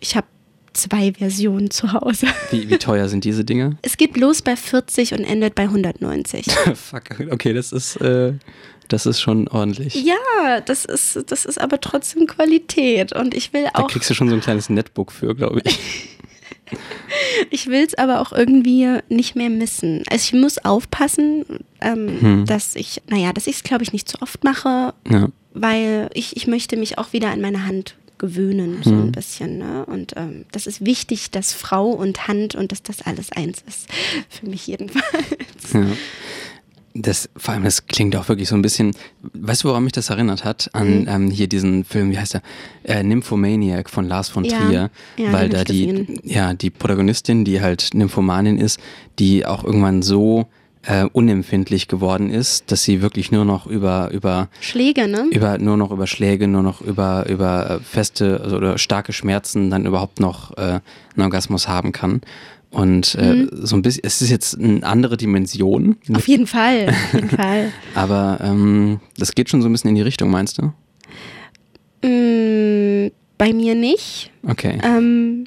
ich 0.00 0.16
habe 0.16 0.26
zwei 0.76 1.12
Versionen 1.12 1.71
zu 1.71 1.92
Hause. 1.92 2.26
Wie, 2.50 2.68
wie 2.68 2.78
teuer 2.78 3.09
sind 3.09 3.25
diese 3.25 3.45
Dinge? 3.45 3.76
Es 3.83 3.97
geht 3.97 4.16
los 4.16 4.42
bei 4.42 4.56
40 4.56 5.12
und 5.12 5.25
endet 5.25 5.54
bei 5.54 5.64
190. 5.64 6.47
Fuck, 6.75 7.21
okay, 7.30 7.52
das 7.52 7.73
ist, 7.73 7.97
äh, 7.97 8.35
das 8.88 9.06
ist 9.06 9.21
schon 9.21 9.49
ordentlich. 9.49 9.95
Ja, 9.95 10.61
das 10.61 10.85
ist, 10.85 11.25
das 11.26 11.45
ist 11.45 11.61
aber 11.61 11.80
trotzdem 11.80 12.26
Qualität 12.26 13.12
und 13.12 13.35
ich 13.35 13.52
will 13.52 13.66
auch. 13.75 13.83
Da 13.83 13.87
kriegst 13.87 14.11
du 14.11 14.14
schon 14.14 14.28
so 14.28 14.35
ein 14.35 14.40
kleines 14.40 14.68
Netbook 14.68 15.12
für, 15.12 15.35
glaube 15.35 15.61
ich. 15.64 15.78
ich 17.50 17.66
will 17.66 17.85
es 17.85 17.95
aber 17.95 18.21
auch 18.21 18.33
irgendwie 18.33 18.99
nicht 19.09 19.37
mehr 19.37 19.50
missen. 19.50 20.04
Also 20.11 20.35
ich 20.35 20.40
muss 20.40 20.59
aufpassen, 20.59 21.45
ähm, 21.80 22.21
hm. 22.21 22.47
dass 22.47 22.76
ich, 22.76 23.02
naja, 23.09 23.33
dass 23.33 23.47
ich 23.47 23.56
es, 23.56 23.62
glaube 23.62 23.83
ich, 23.83 23.92
nicht 23.92 24.09
zu 24.09 24.21
oft 24.23 24.45
mache, 24.45 24.95
ja. 25.09 25.28
weil 25.54 26.11
ich, 26.14 26.37
ich 26.37 26.47
möchte 26.47 26.76
mich 26.76 26.99
auch 26.99 27.12
wieder 27.12 27.30
an 27.30 27.40
meine 27.40 27.66
Hand 27.66 27.97
gewöhnen, 28.18 28.78
so 28.82 28.90
ein 28.90 29.06
mhm. 29.06 29.12
bisschen. 29.12 29.58
Ne? 29.58 29.85
Und 29.87 30.14
ähm, 30.16 30.44
das 30.52 30.66
ist 30.66 30.85
wichtig, 30.85 31.30
dass 31.30 31.52
Frau 31.52 31.90
und 31.90 32.28
Hand 32.28 32.54
und 32.54 32.73
dass 32.73 32.82
das 32.82 33.02
alles 33.02 33.32
eins 33.32 33.62
ist. 33.66 33.88
Für 34.28 34.46
mich 34.46 34.66
jedenfalls. 34.66 35.04
Ja. 35.73 35.87
Das, 36.99 37.28
vor 37.37 37.52
allem, 37.52 37.64
das 37.64 37.87
klingt 37.87 38.16
auch 38.16 38.28
wirklich 38.30 38.49
so 38.49 38.54
ein 38.54 38.62
bisschen, 38.62 38.92
weißt 39.35 39.64
du, 39.64 39.68
woran 39.68 39.85
mich 39.85 39.92
das 39.92 40.08
erinnert 40.08 40.44
hat? 40.44 40.70
An 40.73 41.02
mhm. 41.02 41.08
ähm, 41.08 41.30
hier 41.30 41.46
diesen 41.46 41.85
Film, 41.85 42.11
wie 42.11 42.18
heißt 42.18 42.35
der? 42.35 42.42
Äh, 42.85 43.02
Nymphomaniac 43.02 43.90
von 43.90 44.08
Lars 44.08 44.30
von 44.30 44.44
Trier. 44.44 44.90
Ja, 45.18 45.25
ja, 45.25 45.32
weil 45.32 45.50
da 45.50 45.64
die, 45.64 46.20
ja, 46.23 46.54
die 46.54 46.70
Protagonistin, 46.70 47.44
die 47.44 47.61
halt 47.61 47.90
Nymphomanin 47.92 48.56
ist, 48.56 48.80
die 49.18 49.44
auch 49.44 49.62
irgendwann 49.62 50.00
so 50.00 50.49
äh, 50.87 51.05
unempfindlich 51.12 51.89
geworden 51.89 52.30
ist, 52.30 52.71
dass 52.71 52.84
sie 52.84 53.02
wirklich 53.02 53.32
nur 53.32 53.45
noch 53.45 53.67
über 53.67 54.10
über 54.13 54.49
Schläge, 54.60 55.08
ne? 55.08 55.26
Über 55.30 55.58
nur 55.58 55.76
noch 55.76 55.91
über 55.91 56.06
Schläge, 56.06 56.49
nur 56.49 56.63
noch 56.63 56.80
über 56.80 57.26
über 57.28 57.71
äh, 57.71 57.80
feste 57.80 58.41
also, 58.43 58.56
oder 58.56 58.78
starke 58.78 59.13
Schmerzen 59.13 59.71
dann 59.71 59.87
überhaupt 59.87 60.21
noch 60.21 60.56
äh, 60.56 60.80
einen 61.15 61.23
Orgasmus 61.23 61.69
haben 61.69 61.93
kann. 61.93 62.21
Und 62.71 63.15
äh, 63.15 63.32
mhm. 63.32 63.50
so 63.52 63.76
ein 63.76 63.82
bisschen, 63.82 64.02
es 64.04 64.21
ist 64.21 64.30
jetzt 64.30 64.58
eine 64.58 64.82
andere 64.82 65.17
Dimension. 65.17 65.97
Auf 66.13 66.28
jeden 66.28 66.47
Fall, 66.47 66.89
auf 66.89 67.15
jeden 67.15 67.30
Fall. 67.30 67.73
Aber 67.95 68.39
ähm, 68.43 69.00
das 69.17 69.34
geht 69.34 69.49
schon 69.49 69.63
so 69.63 69.69
ein 69.69 69.73
bisschen 69.73 69.91
in 69.91 69.97
die 69.97 70.02
Richtung, 70.02 70.30
meinst 70.30 70.58
du? 70.58 70.73
Mm, 72.06 73.10
bei 73.39 73.52
mir 73.52 73.75
nicht. 73.75 74.30
Okay. 74.47 74.78
Ähm, 74.82 75.47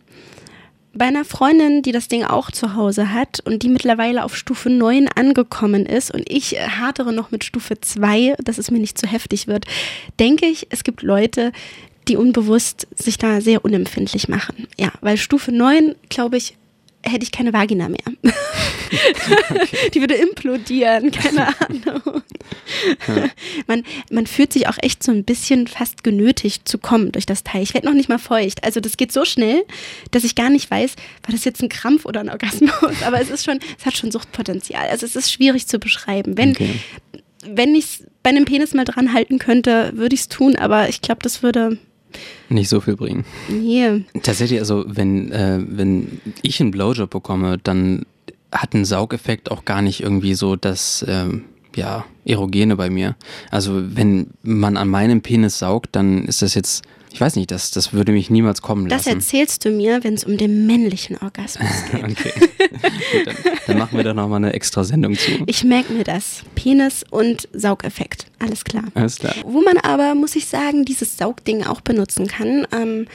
bei 0.99 1.05
einer 1.05 1.25
Freundin, 1.25 1.81
die 1.81 1.91
das 1.91 2.09
Ding 2.09 2.23
auch 2.23 2.51
zu 2.51 2.75
Hause 2.75 3.11
hat 3.11 3.39
und 3.45 3.63
die 3.63 3.69
mittlerweile 3.69 4.23
auf 4.23 4.35
Stufe 4.35 4.69
9 4.69 5.07
angekommen 5.15 5.85
ist 5.87 6.11
und 6.11 6.29
ich 6.29 6.59
hadere 6.59 7.13
noch 7.13 7.31
mit 7.31 7.43
Stufe 7.43 7.79
2, 7.79 8.35
dass 8.43 8.59
es 8.59 8.69
mir 8.69 8.79
nicht 8.79 8.97
zu 8.97 9.07
heftig 9.07 9.47
wird, 9.47 9.65
denke 10.19 10.45
ich, 10.45 10.67
es 10.69 10.83
gibt 10.83 11.01
Leute, 11.01 11.51
die 12.09 12.17
unbewusst 12.17 12.87
sich 12.95 13.17
da 13.17 13.39
sehr 13.39 13.63
unempfindlich 13.63 14.27
machen. 14.27 14.67
Ja, 14.77 14.91
weil 15.01 15.17
Stufe 15.17 15.51
9, 15.51 15.95
glaube 16.09 16.37
ich, 16.37 16.55
hätte 17.03 17.23
ich 17.23 17.31
keine 17.31 17.53
Vagina 17.53 17.89
mehr. 17.89 17.99
okay. 19.61 19.89
Die 19.93 20.01
würde 20.01 20.15
implodieren, 20.15 21.11
keine 21.11 21.47
Ahnung. 21.61 22.23
Ja. 23.07 23.29
Man, 23.67 23.83
man 24.11 24.27
fühlt 24.27 24.53
sich 24.53 24.67
auch 24.67 24.77
echt 24.81 25.03
so 25.03 25.11
ein 25.11 25.23
bisschen 25.23 25.67
fast 25.67 26.03
genötigt 26.03 26.67
zu 26.67 26.77
kommen 26.77 27.11
durch 27.11 27.25
das 27.25 27.43
Teil. 27.43 27.63
Ich 27.63 27.73
werde 27.73 27.87
noch 27.87 27.93
nicht 27.93 28.09
mal 28.09 28.19
feucht. 28.19 28.63
Also 28.63 28.79
das 28.79 28.97
geht 28.97 29.11
so 29.11 29.25
schnell, 29.25 29.63
dass 30.11 30.23
ich 30.23 30.35
gar 30.35 30.49
nicht 30.49 30.69
weiß, 30.69 30.95
war 31.23 31.31
das 31.31 31.45
jetzt 31.45 31.61
ein 31.61 31.69
Krampf 31.69 32.05
oder 32.05 32.19
ein 32.19 32.29
Orgasmus. 32.29 32.71
Aber 33.05 33.21
es 33.21 33.29
ist 33.29 33.45
schon, 33.45 33.59
es 33.77 33.85
hat 33.85 33.97
schon 33.97 34.11
Suchtpotenzial. 34.11 34.87
Also 34.89 35.05
es 35.05 35.15
ist 35.15 35.31
schwierig 35.31 35.67
zu 35.67 35.79
beschreiben. 35.79 36.37
Wenn, 36.37 36.51
okay. 36.51 36.79
wenn 37.45 37.75
ich 37.75 37.85
es 37.85 38.03
bei 38.23 38.29
einem 38.31 38.45
Penis 38.45 38.73
mal 38.73 38.85
dran 38.85 39.13
halten 39.13 39.39
könnte, 39.39 39.91
würde 39.95 40.15
ich 40.15 40.21
es 40.21 40.29
tun, 40.29 40.55
aber 40.55 40.89
ich 40.89 41.01
glaube, 41.01 41.21
das 41.23 41.41
würde 41.43 41.77
nicht 42.49 42.69
so 42.69 42.81
viel 42.81 42.95
bringen. 42.95 43.25
Nee. 43.47 44.03
Tatsächlich, 44.23 44.59
also 44.59 44.85
wenn, 44.87 45.31
äh, 45.31 45.59
wenn 45.67 46.21
ich 46.41 46.59
einen 46.59 46.71
Blowjob 46.71 47.09
bekomme, 47.09 47.57
dann 47.57 48.05
hat 48.51 48.73
ein 48.73 48.85
Saugeffekt 48.85 49.51
auch 49.51 49.65
gar 49.65 49.81
nicht 49.81 50.01
irgendwie 50.01 50.33
so 50.33 50.55
das, 50.55 51.05
ähm, 51.07 51.45
ja, 51.75 52.05
Erogene 52.25 52.75
bei 52.75 52.89
mir. 52.89 53.15
Also 53.51 53.95
wenn 53.95 54.27
man 54.43 54.77
an 54.77 54.87
meinem 54.87 55.21
Penis 55.21 55.59
saugt, 55.59 55.89
dann 55.95 56.25
ist 56.25 56.41
das 56.41 56.53
jetzt 56.53 56.83
ich 57.11 57.19
weiß 57.19 57.35
nicht, 57.37 57.49
das, 57.49 57.71
das 57.71 57.91
würde 57.91 58.11
mich 58.11 58.29
niemals 58.29 58.61
kommen 58.61 58.87
lassen. 58.87 59.05
Das 59.05 59.13
erzählst 59.13 59.65
du 59.65 59.71
mir, 59.71 60.03
wenn 60.03 60.13
es 60.13 60.23
um 60.23 60.37
den 60.37 60.67
männlichen 60.67 61.17
Orgasmus 61.17 61.67
geht. 61.91 62.03
okay. 62.03 62.33
Gut, 62.39 63.25
dann, 63.25 63.35
dann, 63.65 63.77
machen 63.77 63.97
wir 63.97 64.03
da 64.03 64.13
nochmal 64.13 64.37
eine 64.37 64.53
extra 64.53 64.83
Sendung 64.83 65.15
zu. 65.15 65.31
Ich 65.47 65.63
merke 65.63 65.91
mir 65.91 66.03
das. 66.03 66.43
Penis 66.55 67.03
und 67.09 67.47
Saugeffekt. 67.51 68.27
Alles 68.37 68.63
klar. 68.63 68.83
Alles 68.93 69.17
klar. 69.17 69.33
Wo 69.43 69.61
man 69.61 69.77
aber, 69.77 70.13
muss 70.13 70.35
ich 70.35 70.45
sagen, 70.45 70.85
dieses 70.85 71.17
Saugding 71.17 71.65
auch 71.65 71.81
benutzen 71.81 72.27
kann, 72.27 72.67
ähm, 72.71 73.07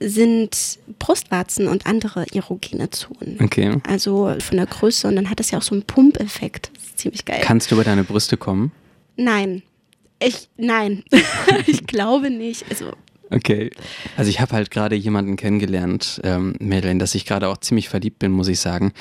sind 0.00 0.78
Brustwarzen 0.98 1.68
und 1.68 1.86
andere 1.86 2.26
erogene 2.32 2.90
Zonen. 2.90 3.38
Okay. 3.42 3.76
Also 3.86 4.34
von 4.38 4.56
der 4.56 4.66
Größe 4.66 5.08
und 5.08 5.16
dann 5.16 5.30
hat 5.30 5.40
das 5.40 5.50
ja 5.50 5.58
auch 5.58 5.62
so 5.62 5.74
einen 5.74 5.82
Pumpeffekt. 5.82 6.70
Das 6.74 6.84
ist 6.84 6.98
ziemlich 6.98 7.24
geil. 7.24 7.40
Kannst 7.42 7.70
du 7.70 7.74
über 7.74 7.84
deine 7.84 8.04
Brüste 8.04 8.36
kommen? 8.36 8.72
Nein. 9.16 9.62
Ich, 10.20 10.48
nein, 10.56 11.04
ich 11.66 11.86
glaube 11.86 12.30
nicht. 12.30 12.64
Also 12.70 12.92
Okay. 13.30 13.70
Also 14.16 14.30
ich 14.30 14.40
habe 14.40 14.52
halt 14.52 14.70
gerade 14.70 14.96
jemanden 14.96 15.36
kennengelernt, 15.36 16.20
ähm, 16.24 16.54
Madeleine, 16.60 16.98
dass 16.98 17.14
ich 17.14 17.26
gerade 17.26 17.48
auch 17.48 17.58
ziemlich 17.58 17.88
verliebt 17.88 18.18
bin, 18.18 18.32
muss 18.32 18.48
ich 18.48 18.60
sagen. 18.60 18.92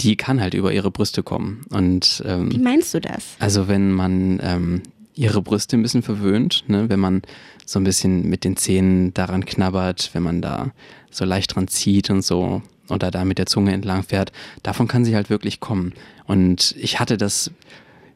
Die 0.00 0.16
kann 0.16 0.40
halt 0.40 0.54
über 0.54 0.72
ihre 0.72 0.90
Brüste 0.90 1.22
kommen. 1.22 1.64
Und, 1.70 2.22
ähm, 2.26 2.52
Wie 2.52 2.58
meinst 2.58 2.92
du 2.92 3.00
das? 3.00 3.36
Also 3.38 3.68
wenn 3.68 3.92
man 3.92 4.40
ähm, 4.42 4.82
ihre 5.14 5.42
Brüste 5.42 5.76
ein 5.76 5.82
bisschen 5.82 6.02
verwöhnt, 6.02 6.64
ne? 6.68 6.88
wenn 6.88 7.00
man 7.00 7.22
so 7.64 7.78
ein 7.78 7.84
bisschen 7.84 8.28
mit 8.28 8.44
den 8.44 8.56
Zähnen 8.56 9.14
daran 9.14 9.44
knabbert, 9.44 10.10
wenn 10.12 10.22
man 10.22 10.42
da 10.42 10.70
so 11.10 11.24
leicht 11.24 11.54
dran 11.54 11.68
zieht 11.68 12.10
und 12.10 12.22
so 12.22 12.62
oder 12.88 13.10
da 13.10 13.24
mit 13.24 13.38
der 13.38 13.46
Zunge 13.46 13.72
entlang 13.72 14.02
fährt, 14.02 14.32
davon 14.62 14.88
kann 14.88 15.04
sie 15.04 15.14
halt 15.14 15.30
wirklich 15.30 15.60
kommen. 15.60 15.92
Und 16.26 16.74
ich 16.78 17.00
hatte 17.00 17.16
das, 17.16 17.50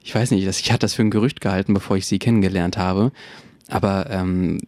ich 0.02 0.14
weiß 0.14 0.30
nicht, 0.30 0.46
ich 0.46 0.72
hatte 0.72 0.80
das 0.80 0.94
für 0.94 1.02
ein 1.02 1.10
Gerücht 1.10 1.40
gehalten, 1.40 1.74
bevor 1.74 1.96
ich 1.96 2.06
sie 2.06 2.18
kennengelernt 2.18 2.76
habe. 2.76 3.12
Aber 3.68 4.10
ähm, 4.10 4.60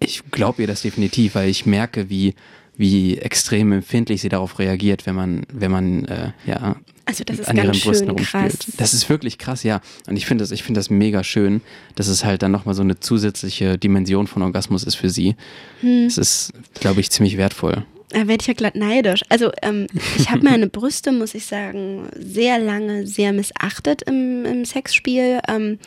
ich 0.00 0.30
glaube 0.30 0.62
ihr 0.62 0.68
das 0.68 0.82
definitiv, 0.82 1.34
weil 1.34 1.48
ich 1.48 1.66
merke, 1.66 2.10
wie, 2.10 2.34
wie 2.82 3.16
extrem 3.16 3.70
empfindlich 3.70 4.20
sie 4.20 4.28
darauf 4.28 4.58
reagiert, 4.58 5.06
wenn 5.06 5.14
man, 5.14 5.46
wenn 5.52 5.70
man, 5.70 6.04
äh, 6.06 6.32
ja, 6.44 6.74
Also 7.04 7.22
das 7.22 7.38
ist 7.38 7.48
an 7.48 7.56
ihren 7.56 7.70
Brüsten 7.70 8.08
schön 8.08 8.16
krass. 8.16 8.42
rumspielt. 8.42 8.80
Das 8.80 8.92
ist 8.92 9.08
wirklich 9.08 9.38
krass, 9.38 9.62
ja. 9.62 9.80
Und 10.08 10.16
ich 10.16 10.26
finde 10.26 10.42
das, 10.42 10.50
ich 10.50 10.64
finde 10.64 10.80
das 10.80 10.90
mega 10.90 11.22
schön, 11.22 11.60
dass 11.94 12.08
es 12.08 12.24
halt 12.24 12.42
dann 12.42 12.50
nochmal 12.50 12.74
so 12.74 12.82
eine 12.82 12.98
zusätzliche 12.98 13.78
Dimension 13.78 14.26
von 14.26 14.42
Orgasmus 14.42 14.82
ist 14.82 14.96
für 14.96 15.10
sie. 15.10 15.36
Hm. 15.80 16.06
Das 16.06 16.18
ist, 16.18 16.52
glaube 16.80 17.00
ich, 17.00 17.10
ziemlich 17.10 17.36
wertvoll. 17.36 17.86
Da 18.08 18.26
werde 18.26 18.42
ich 18.42 18.48
ja 18.48 18.54
glatt 18.54 18.74
neidisch. 18.74 19.22
Also 19.28 19.52
ähm, 19.62 19.86
ich 20.18 20.30
habe 20.30 20.42
meine 20.42 20.66
Brüste, 20.66 21.12
muss 21.12 21.36
ich 21.36 21.46
sagen, 21.46 22.08
sehr 22.18 22.58
lange 22.58 23.06
sehr 23.06 23.32
missachtet 23.32 24.02
im, 24.02 24.44
im 24.44 24.64
Sexspiel, 24.64 25.38
ähm, 25.48 25.78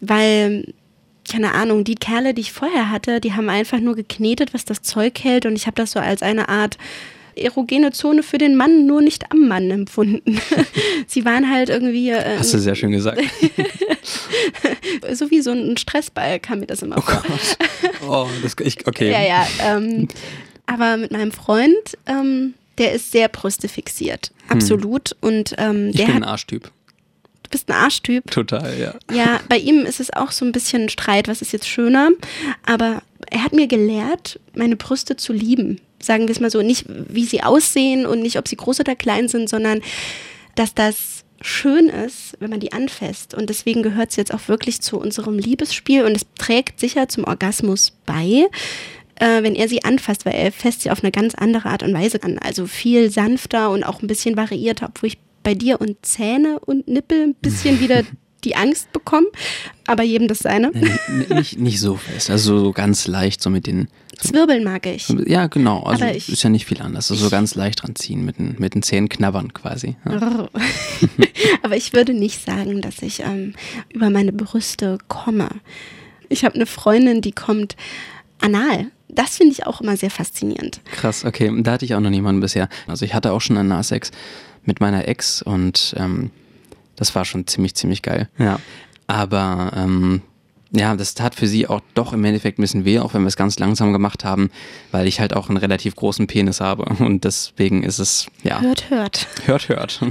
weil, 0.00 0.74
keine 1.30 1.54
Ahnung, 1.54 1.84
die 1.84 1.94
Kerle, 1.94 2.34
die 2.34 2.40
ich 2.42 2.52
vorher 2.52 2.90
hatte, 2.90 3.20
die 3.20 3.32
haben 3.34 3.48
einfach 3.48 3.78
nur 3.80 3.94
geknetet, 3.94 4.52
was 4.52 4.64
das 4.64 4.82
Zeug 4.82 5.18
hält 5.22 5.46
und 5.46 5.54
ich 5.56 5.66
habe 5.66 5.76
das 5.76 5.92
so 5.92 6.00
als 6.00 6.22
eine 6.22 6.48
Art 6.48 6.76
erogene 7.36 7.92
Zone 7.92 8.22
für 8.22 8.38
den 8.38 8.56
Mann, 8.56 8.86
nur 8.86 9.00
nicht 9.00 9.30
am 9.30 9.46
Mann 9.48 9.70
empfunden. 9.70 10.40
Sie 11.06 11.24
waren 11.24 11.50
halt 11.50 11.68
irgendwie 11.68 12.10
äh, 12.10 12.38
Hast 12.38 12.52
du 12.52 12.58
sehr 12.58 12.74
schön 12.74 12.90
gesagt. 12.90 13.22
so 15.12 15.30
wie 15.30 15.40
so 15.40 15.52
ein 15.52 15.76
Stressball, 15.76 16.40
kam 16.40 16.60
mir 16.60 16.66
das 16.66 16.82
immer 16.82 16.98
Oh 16.98 17.02
vor. 17.02 17.22
Gott. 17.26 17.58
Oh, 18.06 18.28
das, 18.42 18.56
ich, 18.62 18.86
okay. 18.86 19.10
Ja, 19.10 19.22
ja. 19.22 19.46
Ähm, 19.64 20.08
aber 20.66 20.96
mit 20.96 21.12
meinem 21.12 21.32
Freund, 21.32 21.96
ähm, 22.06 22.54
der 22.78 22.92
ist 22.92 23.12
sehr 23.12 23.28
Brüste 23.28 23.68
fixiert. 23.68 24.32
Absolut. 24.48 25.16
Und 25.20 25.54
ähm, 25.58 25.74
Hm. 25.76 25.90
Ich 25.90 25.96
bin 25.96 26.08
hat, 26.08 26.16
ein 26.16 26.24
Arschtyp. 26.24 26.70
Du 27.50 27.56
bist 27.56 27.68
ein 27.68 27.74
Arschtyp. 27.74 28.30
Total, 28.30 28.78
ja. 28.78 28.94
Ja, 29.12 29.40
bei 29.48 29.58
ihm 29.58 29.84
ist 29.84 29.98
es 29.98 30.12
auch 30.12 30.30
so 30.30 30.44
ein 30.44 30.52
bisschen 30.52 30.88
Streit, 30.88 31.26
was 31.26 31.42
ist 31.42 31.52
jetzt 31.52 31.68
schöner. 31.68 32.10
Aber 32.64 33.02
er 33.28 33.44
hat 33.44 33.52
mir 33.52 33.66
gelehrt, 33.66 34.38
meine 34.54 34.76
Brüste 34.76 35.16
zu 35.16 35.32
lieben. 35.32 35.80
Sagen 36.00 36.28
wir 36.28 36.32
es 36.32 36.40
mal 36.40 36.50
so. 36.50 36.62
Nicht, 36.62 36.86
wie 36.88 37.24
sie 37.24 37.42
aussehen 37.42 38.06
und 38.06 38.22
nicht, 38.22 38.38
ob 38.38 38.46
sie 38.46 38.56
groß 38.56 38.80
oder 38.80 38.94
klein 38.94 39.28
sind, 39.28 39.48
sondern 39.48 39.80
dass 40.54 40.74
das 40.74 41.24
schön 41.40 41.88
ist, 41.88 42.36
wenn 42.38 42.50
man 42.50 42.60
die 42.60 42.72
anfasst. 42.72 43.34
Und 43.34 43.50
deswegen 43.50 43.82
gehört 43.82 44.10
es 44.10 44.16
jetzt 44.16 44.32
auch 44.32 44.46
wirklich 44.46 44.80
zu 44.80 44.98
unserem 44.98 45.38
Liebesspiel 45.38 46.04
und 46.04 46.14
es 46.14 46.26
trägt 46.38 46.78
sicher 46.78 47.08
zum 47.08 47.24
Orgasmus 47.24 47.96
bei, 48.06 48.46
äh, 49.16 49.42
wenn 49.42 49.54
er 49.54 49.68
sie 49.68 49.82
anfasst, 49.82 50.24
weil 50.24 50.34
er 50.34 50.52
fasst 50.52 50.82
sie 50.82 50.90
auf 50.90 51.02
eine 51.02 51.10
ganz 51.10 51.34
andere 51.34 51.68
Art 51.68 51.82
und 51.82 51.94
Weise 51.94 52.22
an. 52.22 52.38
Also 52.38 52.66
viel 52.66 53.10
sanfter 53.10 53.70
und 53.70 53.84
auch 53.84 54.02
ein 54.02 54.06
bisschen 54.06 54.36
variierter, 54.36 54.90
obwohl 54.94 55.08
ich 55.08 55.18
bei 55.42 55.54
dir 55.54 55.80
und 55.80 55.96
Zähne 56.04 56.58
und 56.60 56.88
Nippel 56.88 57.22
ein 57.22 57.34
bisschen 57.34 57.80
wieder 57.80 58.02
die 58.44 58.56
Angst 58.56 58.92
bekomme. 58.92 59.26
Aber 59.86 60.02
jedem 60.02 60.28
das 60.28 60.38
seine. 60.40 60.70
Nee, 60.72 61.34
nicht, 61.34 61.58
nicht 61.58 61.80
so 61.80 61.96
fest, 61.96 62.30
also 62.30 62.58
so 62.58 62.72
ganz 62.72 63.06
leicht, 63.06 63.42
so 63.42 63.50
mit 63.50 63.66
den. 63.66 63.88
So, 64.22 64.28
Zwirbeln 64.30 64.64
mag 64.64 64.84
ich. 64.86 65.08
ja, 65.26 65.46
genau. 65.46 65.82
Also 65.82 66.04
ich- 66.04 66.28
ist 66.28 66.42
ja 66.42 66.50
nicht 66.50 66.66
viel 66.66 66.80
anders. 66.82 67.10
Also 67.10 67.24
so 67.24 67.30
ganz 67.30 67.54
leicht 67.54 67.82
dran 67.82 67.96
ziehen, 67.96 68.22
mit 68.24 68.38
den, 68.38 68.56
mit 68.58 68.74
den 68.74 68.82
Zähnen 68.82 69.08
knabbern 69.08 69.54
quasi. 69.54 69.96
Ja. 70.04 70.48
Aber 71.62 71.76
ich 71.76 71.92
würde 71.94 72.12
nicht 72.12 72.44
sagen, 72.44 72.82
dass 72.82 73.00
ich 73.02 73.20
ähm, 73.20 73.54
über 73.92 74.10
meine 74.10 74.32
Brüste 74.32 74.98
komme. 75.08 75.48
Ich 76.28 76.44
habe 76.44 76.54
eine 76.54 76.66
Freundin, 76.66 77.22
die 77.22 77.32
kommt 77.32 77.76
anal. 78.40 78.90
Das 79.08 79.38
finde 79.38 79.52
ich 79.52 79.66
auch 79.66 79.80
immer 79.80 79.96
sehr 79.96 80.10
faszinierend. 80.10 80.80
Krass, 80.92 81.24
okay. 81.24 81.50
Da 81.62 81.72
hatte 81.72 81.84
ich 81.84 81.94
auch 81.94 82.00
noch 82.00 82.10
niemanden 82.10 82.40
bisher. 82.40 82.68
Also 82.86 83.04
ich 83.04 83.14
hatte 83.14 83.32
auch 83.32 83.40
schon 83.40 83.56
einen 83.56 83.68
Nahsex 83.70 84.10
mit 84.64 84.80
meiner 84.80 85.08
Ex 85.08 85.42
und 85.42 85.94
ähm, 85.98 86.30
das 86.96 87.14
war 87.14 87.24
schon 87.24 87.46
ziemlich, 87.46 87.74
ziemlich 87.74 88.02
geil. 88.02 88.28
Ja. 88.38 88.58
Aber 89.06 89.72
ähm, 89.74 90.22
ja, 90.72 90.94
das 90.94 91.14
tat 91.14 91.34
für 91.34 91.48
sie 91.48 91.66
auch 91.66 91.80
doch 91.94 92.12
im 92.12 92.24
Endeffekt 92.24 92.58
ein 92.58 92.62
bisschen 92.62 92.84
weh, 92.84 93.00
auch 93.00 93.12
wenn 93.14 93.22
wir 93.22 93.28
es 93.28 93.36
ganz 93.36 93.58
langsam 93.58 93.92
gemacht 93.92 94.24
haben, 94.24 94.50
weil 94.92 95.08
ich 95.08 95.18
halt 95.18 95.34
auch 95.34 95.48
einen 95.48 95.56
relativ 95.56 95.96
großen 95.96 96.26
Penis 96.28 96.60
habe. 96.60 96.84
Und 97.02 97.24
deswegen 97.24 97.82
ist 97.82 97.98
es, 97.98 98.26
ja, 98.44 98.60
Hört, 98.60 98.88
hört. 98.90 99.26
hört, 99.46 99.68
hört. 99.68 100.00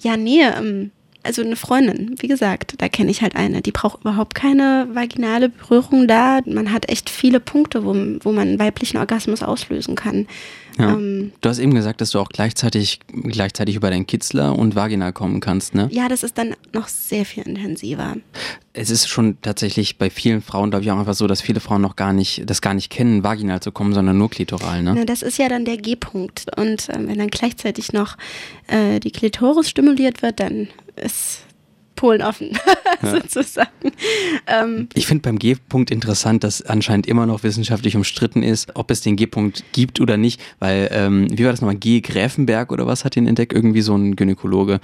Ja, 0.00 0.16
nee, 0.16 0.42
ähm, 0.42 0.92
also 1.22 1.42
eine 1.42 1.56
Freundin, 1.56 2.14
wie 2.18 2.28
gesagt, 2.28 2.74
da 2.78 2.88
kenne 2.88 3.10
ich 3.10 3.22
halt 3.22 3.36
eine, 3.36 3.60
die 3.60 3.72
braucht 3.72 4.00
überhaupt 4.00 4.34
keine 4.34 4.88
vaginale 4.92 5.48
Berührung 5.48 6.08
da. 6.08 6.40
Man 6.46 6.72
hat 6.72 6.88
echt 6.88 7.10
viele 7.10 7.40
Punkte, 7.40 7.84
wo, 7.84 7.94
wo 8.20 8.32
man 8.32 8.48
einen 8.48 8.58
weiblichen 8.58 8.98
Orgasmus 8.98 9.42
auslösen 9.42 9.94
kann. 9.94 10.26
Ja. 10.78 10.92
Ähm, 10.94 11.32
Du 11.40 11.48
hast 11.48 11.58
eben 11.58 11.74
gesagt, 11.74 12.00
dass 12.00 12.10
du 12.10 12.20
auch 12.20 12.28
gleichzeitig, 12.28 13.00
gleichzeitig 13.12 13.74
über 13.74 13.90
deinen 13.90 14.06
Kitzler 14.06 14.56
und 14.56 14.76
Vaginal 14.76 15.12
kommen 15.12 15.40
kannst, 15.40 15.74
ne? 15.74 15.88
ja, 15.90 16.08
das 16.08 16.22
ist 16.22 16.38
dann 16.38 16.54
noch 16.72 16.88
sehr 16.88 17.24
viel 17.24 17.42
intensiver. 17.42 18.16
Es 18.72 18.90
ist 18.90 19.08
schon 19.08 19.38
tatsächlich 19.42 19.98
bei 19.98 20.08
vielen 20.08 20.40
Frauen, 20.40 20.70
glaube 20.70 20.84
ich, 20.84 20.90
auch 20.92 20.98
einfach 20.98 21.14
so, 21.14 21.26
dass 21.26 21.40
viele 21.40 21.58
Frauen 21.58 21.82
noch 21.82 21.96
gar 21.96 22.12
nicht, 22.12 22.48
das 22.48 22.62
gar 22.62 22.74
nicht 22.74 22.90
kennen, 22.90 23.24
vaginal 23.24 23.60
zu 23.60 23.72
kommen, 23.72 23.92
sondern 23.92 24.16
nur 24.16 24.30
klitoral, 24.30 24.82
ne? 24.82 24.94
Na, 24.96 25.04
das 25.04 25.22
ist 25.22 25.36
ja 25.38 25.48
dann 25.48 25.64
der 25.64 25.78
G-Punkt. 25.78 26.46
Und 26.56 26.88
ähm, 26.92 27.08
wenn 27.08 27.18
dann 27.18 27.28
gleichzeitig 27.28 27.92
noch 27.92 28.16
äh, 28.68 29.00
die 29.00 29.10
Klitoris 29.10 29.68
stimuliert 29.68 30.22
wird, 30.22 30.38
dann 30.38 30.68
ist 30.98 31.40
Polen 31.96 32.22
offen, 32.22 32.50
sozusagen. 33.02 33.68
Ähm, 34.46 34.88
Ich 34.94 35.06
finde 35.08 35.22
beim 35.22 35.38
G-Punkt 35.38 35.90
interessant, 35.90 36.44
dass 36.44 36.62
anscheinend 36.62 37.08
immer 37.08 37.26
noch 37.26 37.42
wissenschaftlich 37.42 37.96
umstritten 37.96 38.44
ist, 38.44 38.76
ob 38.76 38.90
es 38.92 39.00
den 39.00 39.16
G-Punkt 39.16 39.64
gibt 39.72 40.00
oder 40.00 40.16
nicht, 40.16 40.40
weil, 40.60 40.88
ähm, 40.92 41.26
wie 41.36 41.44
war 41.44 41.50
das 41.50 41.60
nochmal, 41.60 41.74
G. 41.76 42.00
Gräfenberg 42.00 42.70
oder 42.70 42.86
was 42.86 43.04
hat 43.04 43.16
ihn 43.16 43.26
entdeckt? 43.26 43.52
Irgendwie 43.52 43.80
so 43.82 43.96
ein 43.96 44.14
Gynäkologe. 44.14 44.80